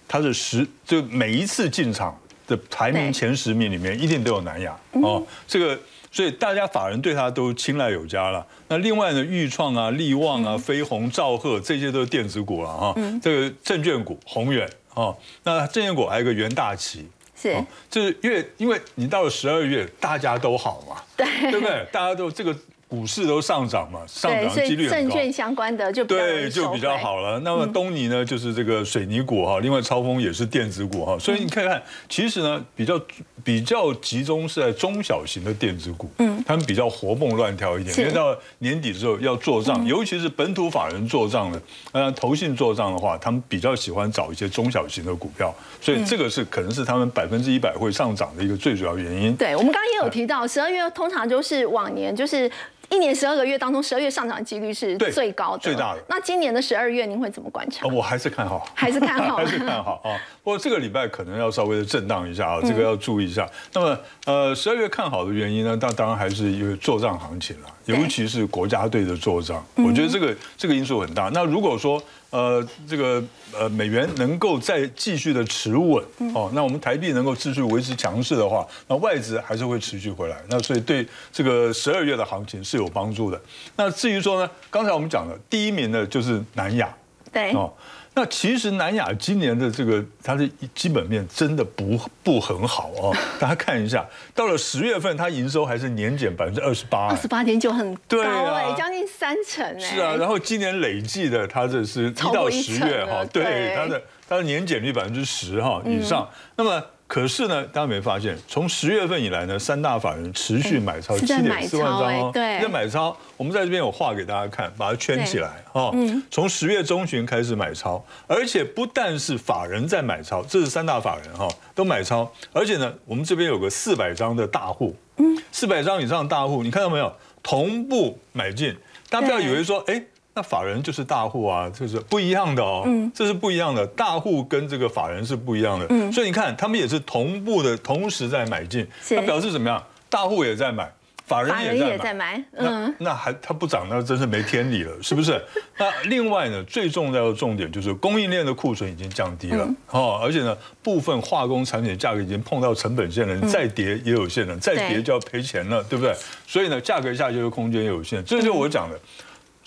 [0.08, 5.22] 它的十就每一次进场的排名前十名里面，一定都有南亚哦。
[5.48, 5.78] 这个
[6.12, 8.46] 所以大家法人对他都青睐有加了。
[8.68, 12.96] 那另外呢，豫创啊、力旺啊、飞鸿、兆赫这些都是电子股了哈。
[13.22, 17.08] 这个证券股宏远哦，那证券股还有一个元大旗。
[17.42, 21.86] 是哦，就是因为因为你到了十二月，大家都好嘛，对对不对？
[21.90, 22.54] 大家都这个
[22.90, 25.14] 股市都上涨嘛，上，涨几率很高。
[25.14, 26.98] 券相关的就比较容对，就比较。
[26.98, 27.40] 好了。
[27.42, 33.00] 那么东尼呢，就是这个水泥股哈，另外超风也是电子股哈，所以你看看，其实呢，比较
[33.44, 49.36] 比较集中是在中小型的电子股，嗯，他们比较活蹦乱跳一点，是因为到年底之后要做账，尤其是本土法人做账的，呃，投信做账的话，他们比较喜欢找一些中小型的股票，所以这个是可能是他们百分之一百会上涨的一个最主要原因。
[49.36, 52.50] 对，我们刚刚也有提到，十二月通常就是往年就是。
[52.90, 57.92] 一年十二个月当中，十二月上涨的几率是最高的，最大的那今年的十二月，您会怎么观察哦，？
[57.94, 60.20] 我还是看好， 还是看好 还是看好啊。
[60.44, 63.48] 不过这个礼拜可能要稍微的震荡一下啊，这个要注意一下。
[63.74, 71.30] 那么呃，十二月看好的原因呢，那当然还是因为做账行情了，尤其是国家队的做账，我觉得这个这个因素很大。
[71.34, 80.38] 那如果说呃这个呃美元能够再继续的持稳哦，那我们台币能够继续维持强势的话，那外资还是会持续回来。
[80.50, 83.42] 那所以对这个十二月的行情是有帮助的。
[83.76, 86.96] 那至于说呢，刚才我们讲的第一名呢就是南亚。
[87.32, 87.72] 对，哦，
[88.16, 97.16] 那其实南亚今年的这个它的基本面真的不不很好哦， 大家看一下，到了十月份，它营收还是年减百分之二十八二。
[97.16, 99.80] 十八点九很高哎，将近三成哎。
[99.80, 106.28] 是啊，然后今年累计的，它这是一到十月成了对对它的它的年减率百分之十哈以上。
[106.58, 113.18] 那么可是呢，大家没发现，从十月份以来呢，三大法人持续买超七点四万张哦，对在买超。
[113.36, 115.92] 我们在这边有画给大家看，把它圈起来哦。
[116.30, 127.12] 从十月中旬开始买超，而且不但是法人在买超，这是三大法人哈都买超，而且呢，我们这边有个四百张的大户，嗯，四百张以上的大户，你看到没有？
[127.42, 128.78] 同步买进，
[129.10, 130.00] 大家不要以为说，哎。
[130.36, 133.86] 那法人就是大户啊，就是不一样的哦，这是不一样的。
[133.88, 139.84] 大户跟这个法人是不一样的，嗯所以你看他们也是同步的，同时在买进，是那表示怎么样？
[140.10, 140.90] 大户也在买，
[141.26, 145.42] 法人也在买，也在买，那嗯，那还它不涨，那真是没天理了，是不是？
[145.78, 156.16] 那另外呢，最重要的重点就是供应链的库存已经降低了哦，而且呢，部分化工产品价格已经碰到成本线了，你再跌也有限了，再跌就要赔钱了，对不对？
[156.48, 159.00] 所以呢，价格下跌的空间也有限，这就是我讲的。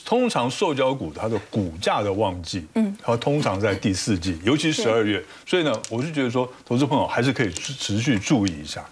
[0.05, 8.85] 通常塑胶股它的股价的旺季，嗯，它通常在第四季，尤其十二月，所以呢，我是觉得说，投资朋友还是可以持续注意一下。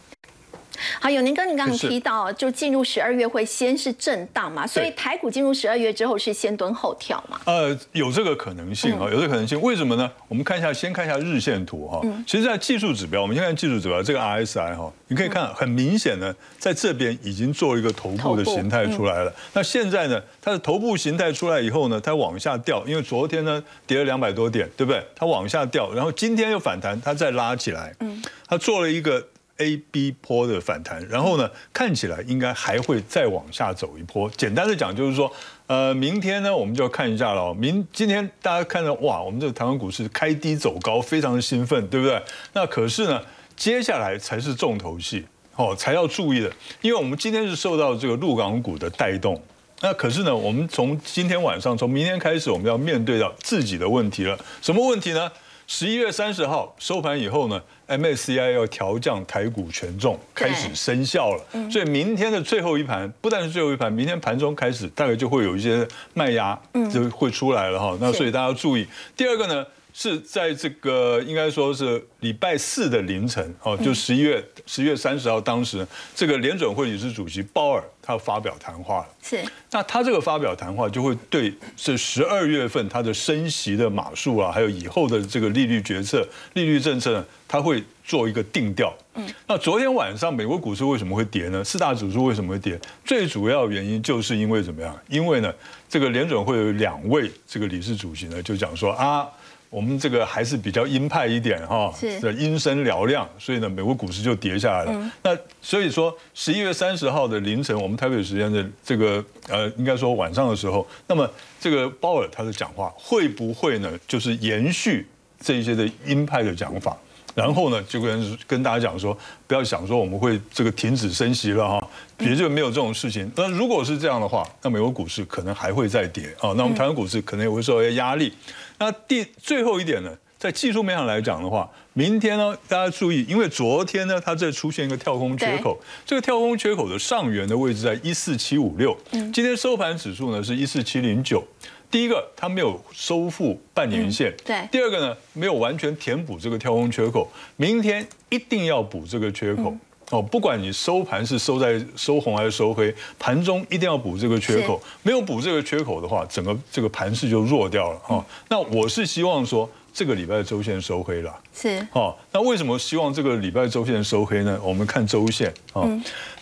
[1.00, 9.60] 好，永宁哥，你刚刚提到，就进入十二月会先是震荡嘛，所以台股进入十二月之后是先蹲后跳嘛，呃，有这个可能性啊，有这个可能性。
[9.60, 10.10] 为什么呢？
[10.28, 12.00] 我们看一下，先看一下日线图哈。
[12.26, 19.32] 其实，在技术指标，我们先看技术指标，这个 RSI 哈，你可以看很明显的，在这边已经做一个头部的形态出来了。
[19.52, 25.04] 那现在呢，它的头部形态出来以后呢，它往下掉，因为昨天呢跌了两百多点，对不对？
[25.14, 27.94] 它往下掉，然后今天又反弹，它再拉起来。
[28.00, 29.26] 嗯，它做了一个。
[29.60, 34.28] A B 坡的反弹，然后呢，看起来应该还会再往下走一波。
[34.36, 35.30] 简单的讲，就是说，
[35.66, 37.52] 呃，明天呢，我们就要看一下了。
[37.54, 42.20] 明今天大家看到哇，我们这个台湾股市开低走高，非常的兴奋，对不对？
[42.54, 43.22] 那可是呢，
[43.54, 45.24] 接下来才是重头戏
[45.56, 49.40] 哦，才要注意的，因为我们今天是受到这个陆港股的带动。
[49.82, 54.38] 那可是呢，我们从今天晚上，从明天开始，我们要面对到自己的问题了。
[54.60, 55.30] 什么问题呢？
[55.72, 61.70] 十一月三十号收盘以后呢，MSCI 要调降台股权重，开始生效了。
[61.70, 66.60] 所以明天的最后一盘，不但是最后一盘，明天盘中开始大概就会有一些卖压
[66.92, 67.96] 就会出来了哈。
[68.00, 68.84] 那所以大家要注意。
[69.16, 79.08] 第二个呢，是在这个应该说是礼拜四的凌晨哦，就十一月十月三十号，当时这个联准会理事主席鲍尔他发表谈话了。
[79.22, 88.92] 是那他这个发表谈话就会对这十二月份他的升息的码数啊，还有以后的这个利率决策、利率政策呢，他会做一个定调。
[89.14, 91.62] 嗯，那昨天晚上美国股市为什么会跌呢？
[91.62, 92.78] 四大指数为什么会跌？
[93.04, 94.98] 最主要原因就是因为怎么样？
[95.08, 95.52] 因为呢，
[95.88, 99.28] 这个联准会有两位这个理事主席呢，就讲说啊。
[99.70, 105.12] 我们这个还是比较鹰派一点哈，是阴声嘹亮，所以呢，美国股市就跌下来了。
[105.22, 105.30] 那
[105.62, 111.30] 所以说，十一月三十号的凌晨，我们台北时间的这个呃，应该说晚上的时候，那么
[111.60, 115.06] 这个鲍尔他的讲话会不会呢，就是延续
[115.40, 116.96] 这一些的鹰派的讲法？
[117.32, 123.30] 然后呢，就跟跟大家讲说，不要想说我们会这个停止升息了哈，绝对没有这种事情。
[123.36, 128.32] 那如果是这样的话，那美国股市可能还会再跌啊，那我们台湾股市可能也会受一些压力。
[128.80, 141.44] 那第最后一点呢，在技术面上来讲的话，明天呢，大家注意，因为昨天呢，它这出现一个跳空缺口，这个跳空缺口的上缘的位置在一四七五六，今天收盘指数呢是一四七零九。
[141.90, 147.30] 第一个，它没有收复半年线；对，第二个呢，没有完全填补这个跳空缺口。
[147.56, 149.76] 明天一定要补这个缺口
[150.10, 154.82] 哦，不管你收盘是收在收红还是收黑，盘中一定要补这个缺口。
[155.02, 158.24] 没有补这个缺口的话，整个这个盘势就弱掉了哦。
[158.48, 161.32] 那我是希望说，这个礼拜周线收黑了。
[161.54, 164.58] 是哦，那为什么希望这个礼拜周线收黑呢？
[164.62, 165.88] 我们看周线啊。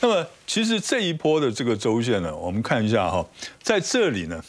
[0.00, 3.24] 那么其实这一波的这个周线呢，我们看一下哈，
[3.62, 4.42] 在这里呢。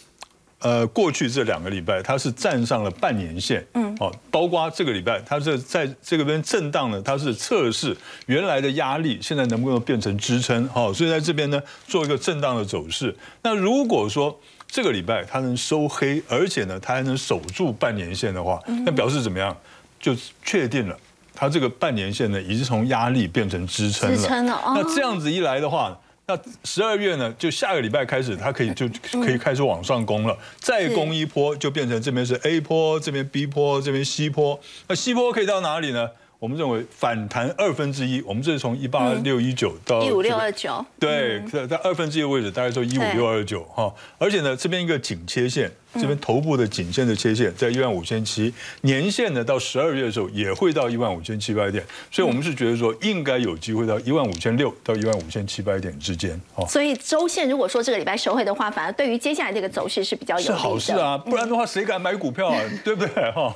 [0.60, 7.96] 呃，过去这两个礼拜，它是站上了半年线，嗯，哦，包括这个礼拜，它是在这个边震荡呢，它是测试
[8.26, 10.68] 原来的压力，现在能不能变成支撑？
[10.68, 13.16] 好，所以在这边呢，做一个震荡的走势。
[13.42, 19.56] 那如果说这个礼拜它能收黑，而且呢，它还能守住半年线的话，那表示怎么样？
[19.98, 20.98] 就确定了，
[21.34, 24.18] 它这个半年线呢，已经从压力变成支撑了。
[24.18, 25.98] 支撑了，那这样子一来的话。
[26.30, 28.88] 那十二月呢，就下个礼拜开始，它可以就
[29.20, 34.60] 可以开始往上攻了，再攻一波，就变成这边是 A 波，这边 B 波，这边 C 波。
[34.88, 36.08] 那 C 波可以到哪里呢？
[36.38, 45.70] 我们认为反弹二分之一，我们这是从一八六一九到一五六二九，对，在在二分之一的位置，大概说一五六二九哈，而且呢，这边一个紧切线。
[45.96, 56.40] 这边头部的颈线的切线在一万五千七，年线呢到十二月的时候也会到一万五千七百点，所以我们是觉得说应该有机会到一万五千六到一万五千七百点之间。
[56.56, 60.54] 哦，所以周线如果说这个礼拜收回的话，反而对于接下来这个走势是比较有利的。
[60.54, 62.62] 是好事啊，不然的话谁敢买股票啊？
[62.86, 63.32] 对不对？
[63.32, 63.56] 哈，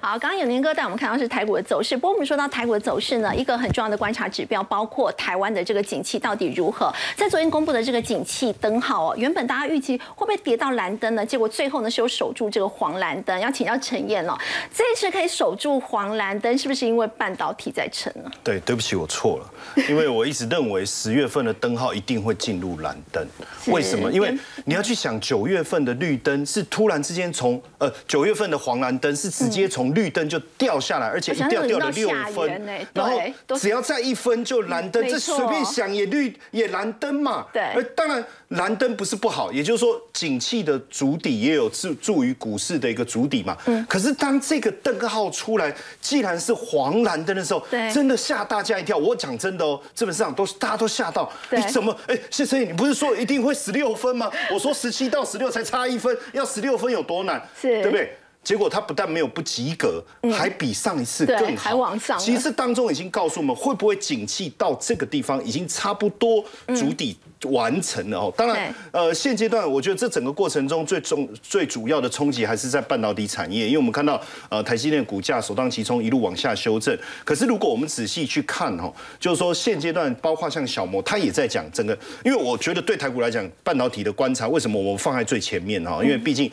[0.00, 6.92] 好，刚刚永年哥带我们看到是台股的走势，不过我们说到台股的走势呢，一个很重要的观察指标包括台湾的这个景气到底如何。
[7.16, 11.24] 在昨天公布的这个景气灯号哦，原本大家预期会不会跌到蓝灯呢？
[11.24, 12.48] 结果最后呢是有守住。
[12.50, 14.38] 这个黄蓝灯要请教陈燕了，
[14.74, 18.30] 这一次可以守住黄蓝灯，是不是因为半导体在撑呢？
[18.44, 19.50] 对，对不起，我错了，
[19.88, 23.26] 因为我一直认为十月份的灯号一定会进入蓝灯。
[23.68, 24.10] 为什么？
[24.12, 33.18] 因为你要去想九月份的绿灯是突然之间从呃九月份的黄蓝灯是直接从绿灯就掉下来，而且一掉掉了六分，然后
[33.56, 37.46] 只要再一分就蓝灯，这随便想也绿也蓝灯嘛。
[37.52, 38.22] 对，而当然
[38.56, 42.32] 蓝灯不是不好，也就是说景气的主底也有助助于。
[42.42, 48.96] 股市的一个主底嘛，嗯，可是当这个灯号出来，既然是黄蓝灯的时候，对，真的吓大家一跳。
[48.96, 51.96] 我讲真的哦，资本市场都大家都吓到，你怎么？
[52.08, 54.28] 哎，谢生，你不是说一定会十六分吗？
[54.52, 57.40] 我说十七到十六才差一分，要十六分有多难？
[57.60, 58.16] 是，对不对？
[58.42, 62.18] 结果他不但没有不及格，还比上一次更好，还往上。
[62.18, 67.16] 其实当中已经告诉我们，会不会景气到这个地方已经差不多主底。
[67.50, 76.96] 完成了哦，当然，呃，现阶段我觉得这整个过程中最重最主要的冲击还是在半导体产业，因为我们看到呃台积电股价首当其冲一路往下修正。
[77.24, 86.02] 可是如果我们仔细去看哦，就是说现阶段包括像小摩，他也在讲整个，因为我觉得对台股来讲，半导体的观察为什么我们放在最前面哈？
[86.02, 86.50] 因为毕竟。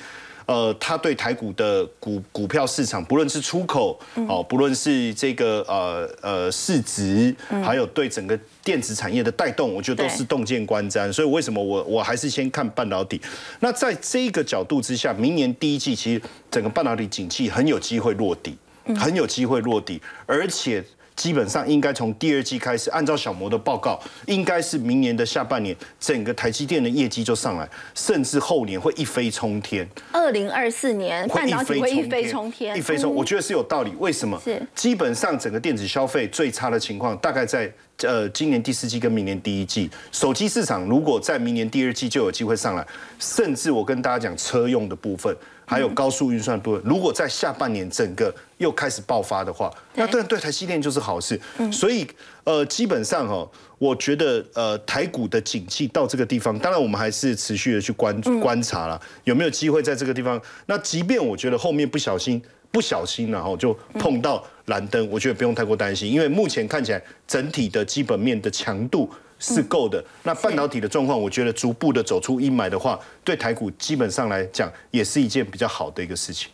[0.50, 11.14] 呃，他对台股的股股票市场，不论是出口，哦，不论是这个呃呃市值，还有对整个电子产业的带动，我觉得都是洞见观瞻。
[11.14, 13.22] 所以为什么我我还是先看半导体？
[13.60, 18.58] 那在这个角度之下，明年第一季其实整个半导体景气很有机会落地，
[18.98, 20.84] 很有机会落地，而且。
[21.20, 29.86] 基本上应该从第二季开始，按照小摩的报告，应该是明年的下半年，整个台积电的业绩就上来，甚至后年会一飞冲天。
[30.14, 33.92] 二零二四年半导体会一飞冲天，一飞冲，我觉得是有道理。
[34.00, 34.40] 为什么？
[34.42, 37.70] 是基本上整个电子消费最差的情况，大概在
[38.04, 39.90] 呃今年第四季跟明年第一季。
[40.14, 42.88] 手机市场如果在明年第二季就有机会上来，
[43.20, 45.36] 甚至我跟大家讲车用的部分。
[45.70, 51.40] 还有高速运算部分，如果在下半年整个又开始爆发的话，那当然对台积电就是好事。
[51.72, 52.08] 所以
[52.44, 60.42] 呃，基本上哈，我觉得呃，台股的景气到这个地方，当然我们还是持续的去观观察了，有没有机会在这个地方。
[60.66, 62.42] 那即便我觉得后面不小心
[62.72, 69.08] 不小心然后就碰到蓝灯，我觉得不用太过担心，因为目前看起来整体的基本面的强度。
[69.40, 70.04] 是够的。
[70.24, 76.52] 那半导体的状况，我觉得逐步的走出阴霾的话，对台股基本上来讲，也是一件比较好的一个事情。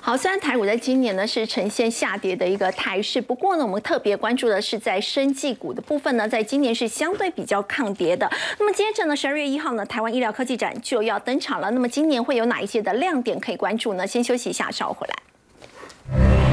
[0.00, 8.30] 好，虽然台股在今年呢是呈现下跌的一个态势，不过呢，我们特别关注的是在生技股的部分呢，在今年是相对比较抗跌的。
[8.58, 11.70] 那么接着呢，十二月一号呢，台湾医疗科技展就要登场了。
[11.72, 14.06] 那么今年会有哪一些的亮点可以关注呢？
[14.06, 16.47] 先休息一下，稍后回来。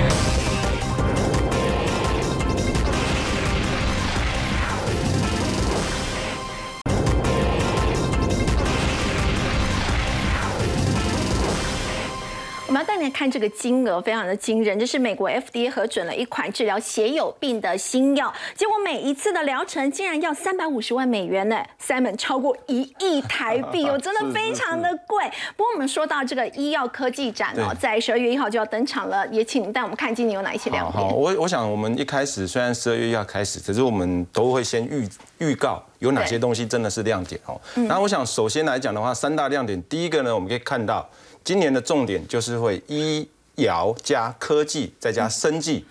[12.86, 25.26] 带你看这个金额非常的惊人，这是美国 FDA 核准了一款治疗血友病的新药，结果每一次的疗程竟然要三百五十万美元呢，Simon 超过一亿台币 哦，真的非常的贵。
[25.58, 31.04] 不过我们说到这个医药科技展哦，在十二月一号就要登场了，也请带我们看今年有哪一些亮点。
[31.04, 35.08] 好，我我想我们一开始虽然十二月一号开始，可是我们都会先预
[35.40, 37.60] 预告有哪些东西真的是亮点哦。
[37.88, 41.08] 那我想首先来讲的话，三大亮点，第一个呢，我们可以看到。
[41.46, 43.26] 今年的重点就是会医
[43.58, 45.86] 疗加科技再加生技，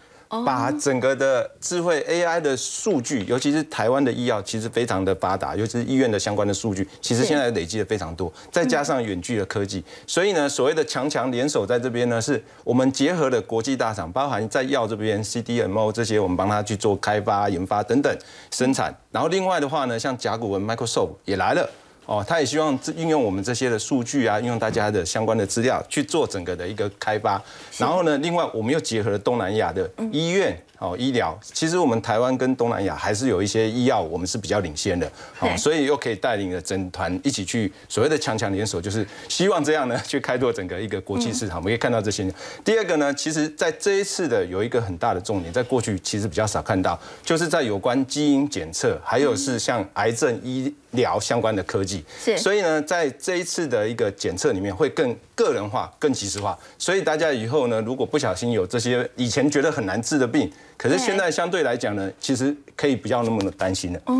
[0.44, 18.18] 把整个的智慧 AI 的数据，尤其是台湾的医药其实非常的发达，尤其是医院的相关的数据，其实现在累积的非常多，再加上远距的科技，所以呢，所谓的强强联手在这边呢，是我们结合了国际大厂，包含在药这边 CDMO 这些，我们帮他去做开发、研发等等
[18.50, 21.70] 生产，然后另外的话呢，像甲骨文 Microsoft 也来了。
[22.06, 27.42] 哦，他也希望运用我们这些的数据啊，运用大家的相关的资料去做整个的一个开发。
[27.78, 30.56] 然后呢，另外我们又结合了东南亚的医院。
[30.80, 41.58] 哦，医疗其实我们台湾跟东南亚还是有一些医药，我们是比较领先的， 哦，所以又可以带领着整团一起去所谓的强强联手，就是希望这样呢去开拓整个一个国际市场。
[41.58, 42.30] 我们可以看到这些。
[42.62, 52.04] 第二个呢，其实在这一次的有一个很大的重点，在过去其实比较少看到，就是在有关基因检测，还有是像癌症医疗相关的科技。
[52.18, 52.36] 是。
[52.36, 56.58] 所以呢，在这一次的一个检测里面，会更个人化、更及时化。
[56.78, 64.00] 所以大家以后呢，如果不小心有这些以前觉得很难治的病，可是现在相对来讲呢，其实可以不要那么的担心了。
[64.06, 64.14] 哦，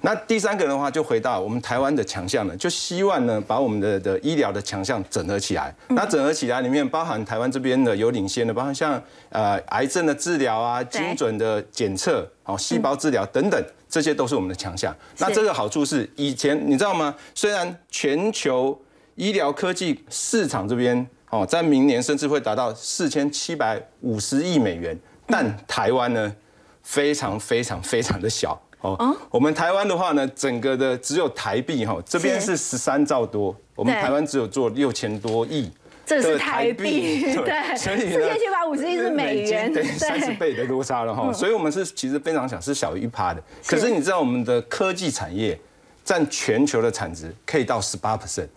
[0.00, 5.74] 那第三个的话，就回到我们台湾的强项了，就希望呢，把我们的的医疗的强项整合起来。
[5.88, 14.94] 那整合起来里面包含台湾这边的有领先的，包含像呃癌症的治疗啊、精准的检测、哦细胞治疗等等，这些都是我们的强项。
[15.18, 17.14] 那这个好处是，以前你知道吗？
[17.34, 18.78] 虽然全球
[19.14, 24.98] 医疗科技市场这边哦，在明年甚至会达到四千七百五十亿美元。
[25.30, 26.34] 但台湾呢，
[26.82, 28.60] 非常非常非常的小。
[28.80, 29.16] 哦。
[29.30, 35.70] 我们台湾的话呢，整个的只有台币哈，这边是十三兆多，我们台湾只有做六千多亿，
[36.04, 41.32] 这是台币， 对，所以四千七百五十亿是美元，对，三十倍的多差了哈。
[41.32, 43.42] 所以我们是其实非常小，是小于一趴的。
[43.66, 45.58] 可是你知道我们的科技产业
[46.04, 48.16] 占全球的产值可以到十八。
[48.16, 48.48] percent。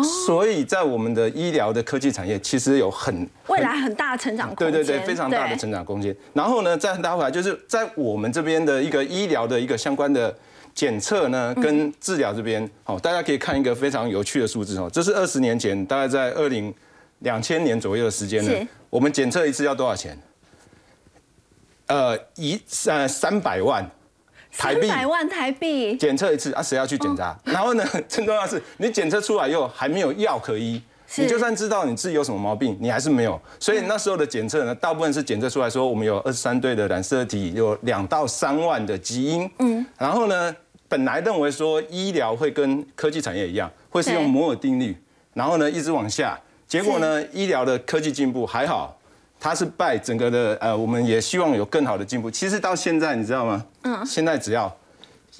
[0.00, 6.14] 所以在我们的医疗的科技产业，其实有很未来很大的成长空间，对对对，非常大的成长空间。
[6.32, 10.34] 然后呢，再拉回来，就是在我们这边的一个医疗的一个相关的
[10.74, 16.72] 检测呢，跟治疗这边，好，大家可以看一个非常有趣的数字哦，这是二十年前，大概在二零
[17.18, 20.18] 两千年左右的时间呢，我们检测一次要多少钱？
[21.86, 23.90] 呃，一呃三百万。
[24.56, 27.36] 台币百万台币检测一次啊，谁要去检查？
[27.44, 27.84] 然后呢，
[28.14, 30.80] 更重要是，你检测出来以后还没有药可医，
[31.16, 33.40] 你就算知道你自己有什么毛病，你还是没有。
[33.58, 39.50] 所以那时候的检测呢，大部分是检测出来说，我们有二十三对的染色体，有两到三万的基因。
[39.58, 40.54] 嗯，然后呢，
[40.86, 44.96] 本来认为说医疗会跟科技产业一样，会是用摩尔定律，
[45.32, 46.38] 然后呢一直往下，
[46.68, 48.98] 结果呢，医疗的科技进步还好。
[49.42, 52.30] 它是拜整个的，呃，我们也希望有更好的进步。
[52.30, 53.64] 其实到现在，你知道吗？
[53.82, 54.06] 嗯。
[54.06, 54.72] 现在只要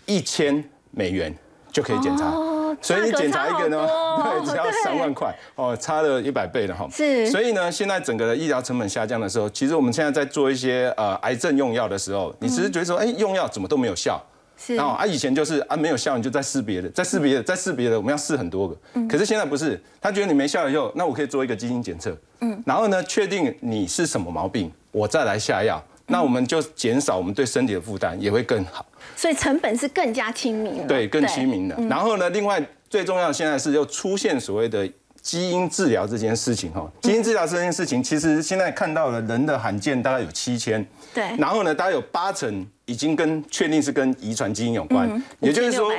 [0.07, 1.33] 一千美元
[1.71, 2.33] 就可以检查，
[2.81, 3.87] 所以你检查一个呢，
[4.25, 6.89] 对，只要三万块，哦，差了一百倍了哈。
[6.91, 7.31] 是。
[7.31, 14.21] 所以呢，现在整个的医疗成本下降的时候，其实我们现在在做一些呃癌症用药的时候，你只是觉得说，哎，用药怎么都没有效。
[14.69, 18.77] 然后啊，以前就是啊，没有效你就再试别的，再试别的，再试别的，我们要试很多个。
[18.95, 19.09] 嗯。
[19.09, 22.17] 可是现在不是，他觉得你没效以后，那我可以做一个基因检测。
[22.41, 22.63] 嗯。
[22.65, 28.87] 然后呢，确定你是什么毛病，我再来下药，那我们就减少我们对身体的负担，也会更好。
[29.17, 30.87] 所以成本是更加亲民。
[30.87, 31.77] 对，更亲民的。
[31.89, 34.89] 然后呢，另外最重要的现在是又出现所谓的
[35.21, 36.91] 基因治疗这件事情哈。
[37.01, 40.87] 基因治疗这件事情，其实现在看到了人的罕见大概有七千。
[41.15, 41.37] 对。
[41.39, 42.67] 然后呢，大概有八成。
[42.85, 45.09] 已经跟确定是跟遗传基因有关，
[45.41, 45.91] 也就是说，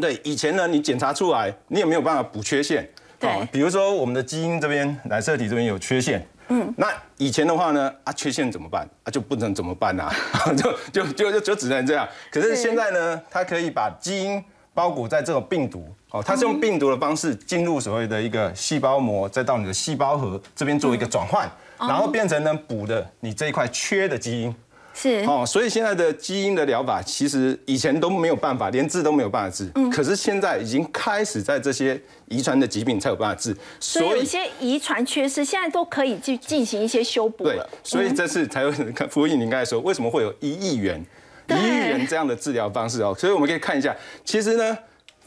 [0.00, 8.88] 对以前呢，你检查出来，你也没有办法补缺陷，对，比如说我们的基因这边染色体这边有缺陷，嗯，那以前的话呢，啊，缺陷怎么办？
[9.04, 10.10] 啊，就不能怎么办 呐？
[10.56, 12.08] 就就就就就只能这样。
[12.30, 14.42] 可是现在呢，它可以把基因
[14.74, 24.54] 包裹在这种病毒，哦，它是用病毒的方式进入所谓的一个细胞膜，再到你的细胞核这边做一个转换，然后变成能补的你这一块缺的基因。
[24.94, 29.70] 是哦，所以现在的基因的疗法，其实以前都没有办法，连治都没有办法治。
[29.74, 29.88] 嗯。
[29.88, 31.98] 可是现在已经开始在这些
[32.28, 33.56] 遗传的疾病才有办法治。
[33.80, 37.54] 所以有些遗传缺失，现在都可以去进行一些修补了。
[37.54, 41.02] 对，所以这次才有看福音，你刚才说为什么会有一亿元、
[41.48, 43.16] 一亿元这样的治疗方式哦？
[43.18, 43.96] 所以我们可以看一下，
[44.26, 44.76] 其实呢，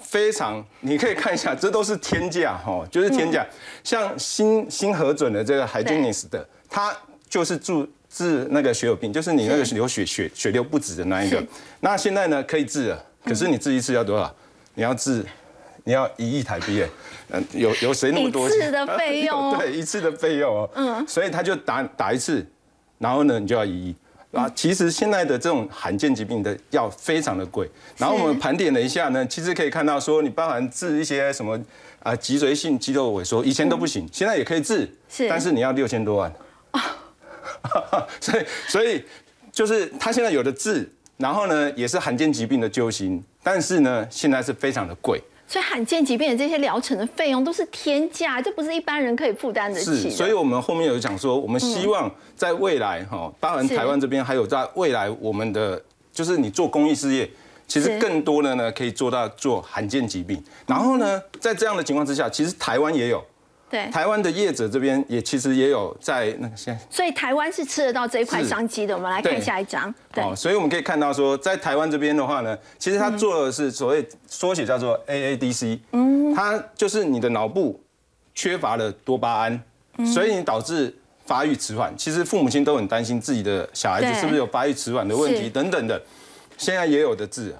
[0.07, 3.45] 非常你可以看一下，这都是天价 哈，就是天价。
[3.83, 6.95] 像新新核准的这个海军 s 的，它
[7.27, 7.87] 就是注。
[8.07, 11.43] 治那个血友病，就是你那个流血血血流不止的那一个。
[11.81, 14.33] 那现在呢可以治了，可是你治一次要多少？
[14.75, 15.21] 你要治，
[15.83, 16.81] 你要一亿台币。
[17.31, 18.47] 嗯，有有谁那么多？
[18.47, 19.51] 一次的费用。
[19.59, 20.69] 对，一次的费用哦。
[20.75, 21.05] 嗯。
[21.05, 22.45] 所以他就打打一次，
[22.99, 23.93] 然后呢你就要一亿
[24.36, 24.47] 啊。
[24.55, 27.67] 其实现在的这种罕见疾病的药非常的贵。
[27.97, 31.59] 然后我们盘点了一下呢，其实可以看到说，你包含治一些什么
[32.03, 34.88] 啊脊髓性肌肉萎缩，以前都不行，现在也可以治。
[35.09, 35.27] 是。
[35.27, 36.31] 但是你要六千多万。
[38.19, 39.03] 所以，所以
[39.51, 45.21] 就是他现在有的治，然后呢，也是罕见疾病的救星，但是呢，现在是非常的贵。
[45.47, 50.09] 所以罕见疾病的这些疗程的费用都是天价，这不是一般人可以负担得起。
[50.09, 55.81] 是，所以我们后面有讲说，我们希望在未来哈，当然台湾这边还有在未来，我们的
[56.11, 57.29] 就是你做公益事业，
[57.67, 60.43] 其实更多的呢可以做到做罕见疾病。
[60.65, 63.23] 然后呢，在这样的情况之下，其实台湾也有。
[63.68, 68.95] 对，台湾的业者这边也其实也有在那个现在，所以台湾是吃得到这一块商机的。
[68.95, 69.93] 我们来看下一张。
[70.18, 77.84] 哦，所以我们可以看到说，在台湾这边的话呢，其实它做的是所谓缩写叫做 AADC，嗯，它就是你的脑部
[78.36, 79.59] 缺乏了多巴胺，
[80.05, 80.95] 所以你导致
[81.26, 81.91] 发育迟缓。
[81.97, 85.99] 其实父母亲都很担心自己的小孩子是不是有发育迟缓的问题等等的，
[86.55, 87.53] 现在也有的治，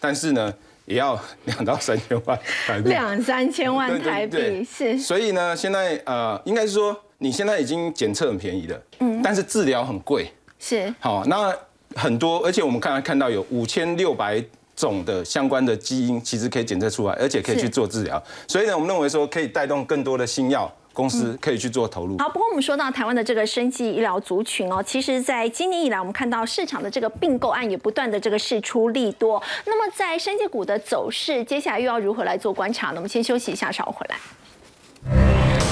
[0.00, 0.52] 但是呢。
[0.90, 2.36] 也要两到三千万
[2.66, 4.98] 台币，两三千万台币是。
[4.98, 10.92] 所以呢，现在呃，应该是说你现在已经检测很便宜了，嗯，但是治疗很贵，是。
[10.98, 11.54] 好，那
[11.94, 14.42] 很多，而且我们刚才看到有五千六百
[14.74, 18.20] 种的相关的基因，其实可以检测出来，而且可以去做治疗。
[18.48, 20.70] 所以呢，我们认为说可以带动更多的新药。
[20.92, 22.18] 公司可以去做投入。
[22.18, 29.42] 好，不过我们说到台湾的这个生技医疗族群哦，其实在今年以来，我们看到市场的这个并购案也不断的这个事出利多。
[29.64, 32.96] 那么在生技股的走势，接下来又要如何来做观察呢？
[32.96, 35.69] 我们先休息一下，稍后回来。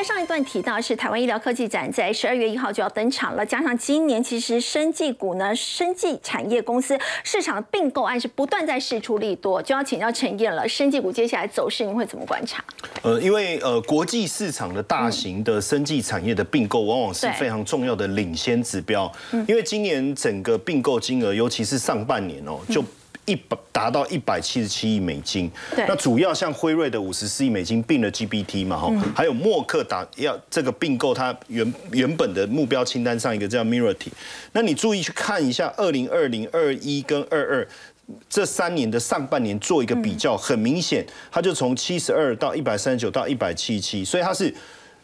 [0.00, 3.44] 在上一段提到是台湾医疗科技展，在十二月一号就要登场了。
[3.44, 10.66] 加上今年其实生技股呢，生技产业公司市场的并购案是不断在释出利多，就要请教陈燕了。
[10.66, 12.64] 生技股接下来走势，您会怎么观察？
[13.02, 19.12] 呃，因为呃，国际市场的大型的生技产业的并购，往往是非常重要的领先指标。
[19.46, 22.82] 因为今年整个并购金额，尤其是上半年哦，就
[23.26, 34.08] 一百达到一百七十七亿美金，那主要像辉瑞的五十四亿美金并了 GBT 嘛，哈，还有默克打要这个并购它原原本的目标清单上一个叫 Mirati，
[34.52, 37.68] 那你注意去看一下二零二零二一跟二二
[38.28, 44.52] 这三年的上半年做一个比较，很明显，它就从七十二到一百三十九到一百七十七，所以它是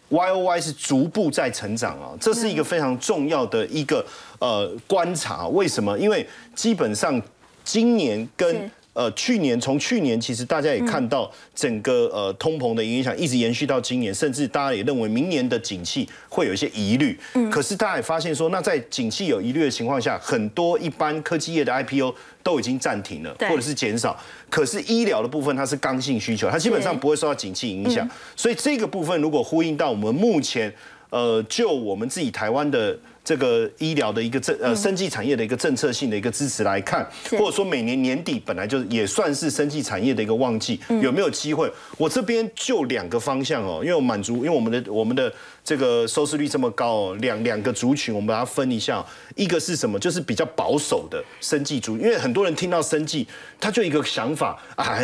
[0.09, 4.05] Y O Y 是逐步在成长啊，这是一个非常重要的一个
[4.41, 5.97] 呃观察，为什么？
[5.97, 7.23] 因为基本上。
[7.67, 17.19] 今年跟呃去年，从去年其实大家也看到整个呃通膨的影响一直延续到今年，甚至大家也认为明年的景气会有一些疑虑。
[17.35, 22.15] 嗯，可是大家也发现说，那在景气有疑虑的情况下，很多一般科技业的 IPO
[22.45, 24.17] 都已经暂停了，或者是减少。
[24.49, 28.09] 可是医疗的部分它是刚性需求，它基本上不会受到景气影响。
[28.37, 30.73] 所以这个部分如果呼应到我们目前
[31.11, 32.97] 呃就我们自己台湾的。
[33.27, 41.69] 这个医疗的一个政呃生技产业的一个政策性的一个支持来看，或者说每年年底本来就也算是生技产业的一个旺季，有没有机会？
[41.99, 45.33] 我这边就两个方向哦，因为我满足，因为我们的我们的
[45.67, 49.05] 这个收视率这么高哦，两两个族群我们把它分一下，
[49.35, 49.99] 一个是什么？
[49.99, 53.27] 就是比较保守的生计族，因为很多人听到生计，
[53.59, 54.97] 他就一个想法啊，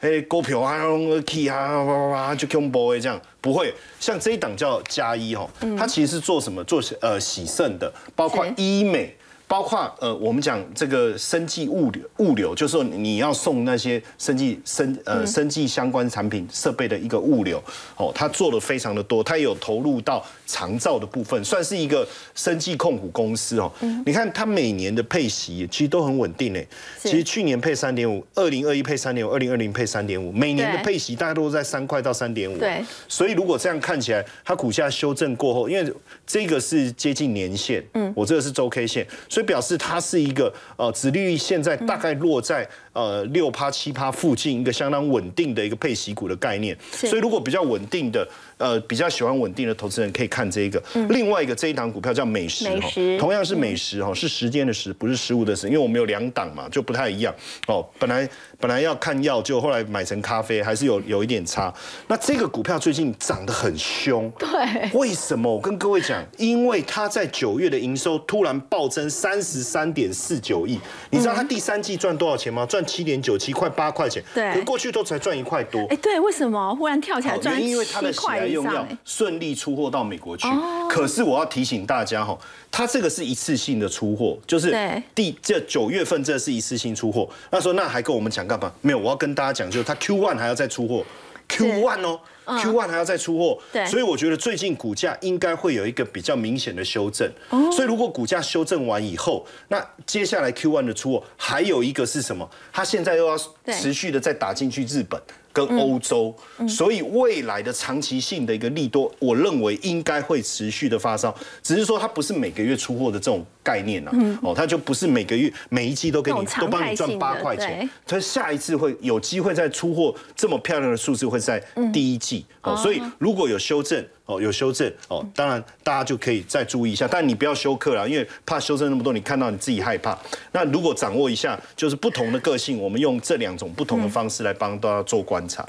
[0.00, 0.80] 哎股票啊
[1.26, 3.20] ，，key 啊，哇哇就恐怖的这样。
[3.42, 5.46] 不会，像这一档叫加一哦，
[5.78, 6.64] 它其实是做什么？
[6.64, 9.14] 做呃洗肾的，包括医美，
[9.48, 17.62] 包括呃，我们讲这个生技物流，物流就是说你要送那些生技生呃生技相关产品设备的一个物流，
[17.96, 23.72] 哦，他做的非常的多，他有投入到长照的部分，算是一个生技控股公司哦。
[24.04, 26.66] 你看他每年的配息其实都很稳定诶，
[27.00, 32.58] 其实去年配三点五，二零二一配三点五，二零二零配三点五，每年的配息大概都在三块到三点五。
[32.58, 35.92] 对，所以如果这样看起来，它股价修正过后，因为
[36.26, 39.06] 这个是接近年线，嗯，我这个是周 K 线。
[39.36, 42.66] 所以表示它是一个呃，殖利率现在大概落在
[42.96, 46.76] 呃六趴七趴附近，一个相当稳定的一个配息股的概念。
[46.90, 48.26] 所以如果比较稳定的。
[48.58, 50.82] 呃，比较喜欢稳定的投资人可以看这一个。
[51.10, 52.88] 另外一个这一档股票叫美食哈，
[53.18, 57.34] 同样是美食哈，是时间的时，不是食物的食，因为我们有两档嘛，就不太一样
[57.66, 57.86] 哦。
[57.98, 58.26] 本来
[58.58, 61.70] 本来要看药，就后来买成咖啡，还是有有一点差。
[62.08, 64.48] 那这个股票最近涨得很凶，对，
[64.94, 65.54] 为什么？
[65.54, 70.80] 我跟各位讲，因为它在九月的营收突然暴增三十三点四九亿，
[71.10, 72.64] 你知道它第三季赚多少钱吗？
[72.64, 75.84] 赚七点九七块八块钱，对，可过去都才赚一块多。
[75.90, 76.74] 哎，对，为什么？
[76.76, 77.74] 忽然跳起来赚七
[78.16, 78.46] 块？
[78.46, 80.46] 用药顺利出货到美国去，
[80.88, 82.38] 可是我要提醒大家哈，
[82.70, 84.72] 它这个是一次性的出货，就是
[85.14, 87.28] 第这九月份这是一次性出货。
[87.50, 88.72] 他说那还跟我们讲干嘛？
[88.80, 91.04] 没有，我要跟大家讲，就是它 Q one 还要再出货
[91.48, 93.58] ，Q one 哦，Q one 还要再出货。
[93.72, 97.30] 对，所以我觉得最近股价应该会有一个比较明显的修正。
[97.72, 102.48] 所以如果股价修正完以后，那接下来 Q one 的出货还有一个是什么？
[102.72, 103.36] 它现在又要
[103.72, 105.20] 持续的再打进去日本。
[105.56, 106.36] 跟欧洲，
[106.68, 121.58] 所以未来的长期性的一个利多，我认为应该会持续的发烧，只是说它不是每个月出货的这种概念了，哦，它就不是每个月每一季都给你都帮你赚八块钱，它下一次会有机会再出货这么漂亮的数字会在
[121.90, 124.04] 第一季，哦，所以如果有修正。
[124.26, 130.18] 哦，有修正哦，当然大家就可以再注意一下，但你不要休克了，因为怕修正那么多，你看到你自己害怕。
[130.50, 135.64] 那如果掌握一下，就是不同的个性，我们用这两种不同的方式来帮大家做观察。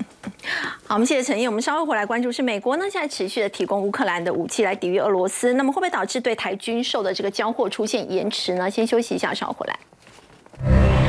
[0.85, 8.69] 好，我们谢谢陈毅，我们稍后回来关注是美国呢，现在持续的提供乌克兰的武器来抵御俄罗斯，那么会不会导致对台军售的这个交货出现延迟呢？
[8.69, 11.06] 先休息一下，稍后回来。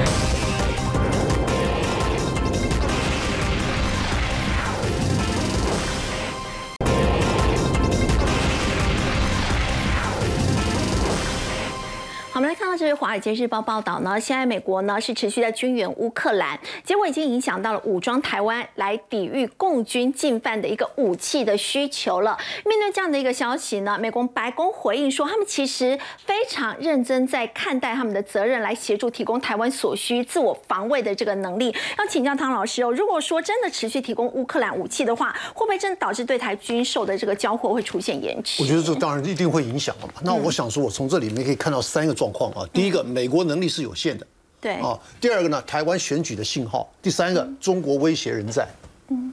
[12.38, 22.38] 我们来看到这是《华尔街日报》报道呢，现在美国呢是持续在军援乌克兰，结果已经影响到了武装台湾来抵御共军进犯的一个武器的需求了。
[22.64, 31.74] 面对这样的一个消息呢，美国白宫回应说，他们其实非常认真在看待他们的责任，来协助提供台湾所需自我防卫的这个能力。
[31.98, 38.62] 要请教汤老师哦，如果说真的持续提供乌克兰武器的话，会不会真的导致对台军售的这个交货会出现延迟？
[38.62, 40.12] 我觉得这当然一定会影响了嘛。
[40.22, 42.27] 那我想说，我从这里面可以看到三个状。
[42.28, 44.26] 状况啊，第一个，美国能力是有限的，
[44.60, 44.98] 对啊。
[45.20, 46.88] 第二个呢，台湾选举的信号。
[47.00, 48.68] 第三个，中国威胁仍在。
[49.08, 49.32] 嗯，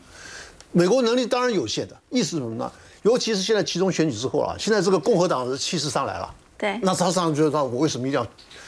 [0.72, 2.72] 美国能力当然有限的，意思是什么呢？
[3.04, 6.80] 尤其是现在其中选举之后啊，现在这个共和党的气势上来了，对。
[6.82, 8.28] 那他上来就说，我为什么一定要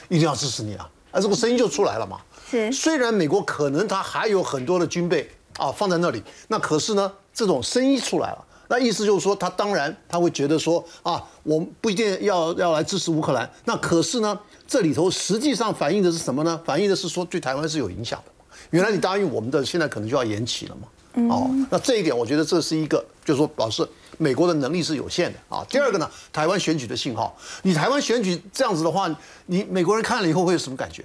[0.10, 0.90] 一定要支持你啊？
[1.12, 2.20] 啊，这个声音就出来了嘛。
[2.50, 2.72] 是。
[2.72, 8.46] 虽然美国可能他还有很多的军备啊放在那里，那可是呢，这种声音出来了。
[8.68, 13.50] 那意思就是说，他当然他会觉得说啊，我们不一定要要来支持乌克兰。
[13.66, 14.38] 那可是呢，
[14.68, 16.60] 这里头实际上反映的是什么呢？
[16.66, 18.32] 反映的是说对台湾是有影响的。
[18.72, 20.88] 原来你答应我们的，现在可能就要延期了嘛。
[21.34, 23.88] 哦，那这一点我觉得这是一个，就是说表示
[24.18, 25.66] 美国的能力是有限的啊。
[25.70, 29.10] 第二个呢，台湾选举的信号，你台湾选举这样子的话，
[29.48, 31.04] 你美国人看了以后会有什么感觉？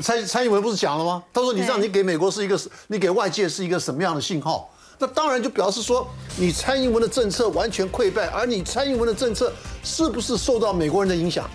[0.00, 1.22] 蔡蔡英文不是讲了吗？
[1.32, 4.70] 他说你这样，你给美国是一个，你给外界是一个什么样的信号？
[4.98, 11.48] 那当然就表示说，你蔡英文的政策完全溃败，而你蔡英文的政策是不是受到美国人的影响？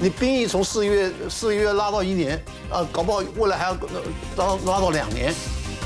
[0.00, 3.76] 你兵役从四月四月拉到一年，啊，搞不好未来还要
[4.36, 5.34] 拉拉到两年。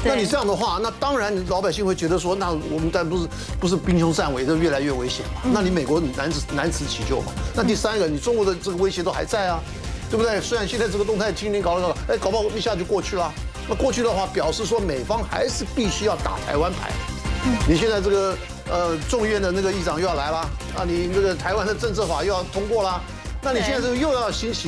[0.02, 3.28] 那你这样的话，那当然老百姓会觉得说，那我们但不是
[3.58, 5.50] 不是兵凶战危，这越来越危险嘛？
[5.52, 7.32] 那你美国难辞难辞其咎嘛？
[7.54, 9.60] 那第三个，你中国的这个威胁都还在啊，
[10.08, 10.40] 对不对？
[10.40, 13.30] 虽然现在这个动态清零搞了搞了，哎，搞不好一下就过去了。
[13.70, 16.90] 那过去的话，表示说美方还是必须要打台湾牌。
[17.68, 18.36] 你现在这个
[18.68, 20.38] 呃众院的那个议长又要来了，
[20.76, 23.00] 啊，你这个台湾的政策法又要通过了，
[23.40, 24.58] 那你现在这个又要兴起。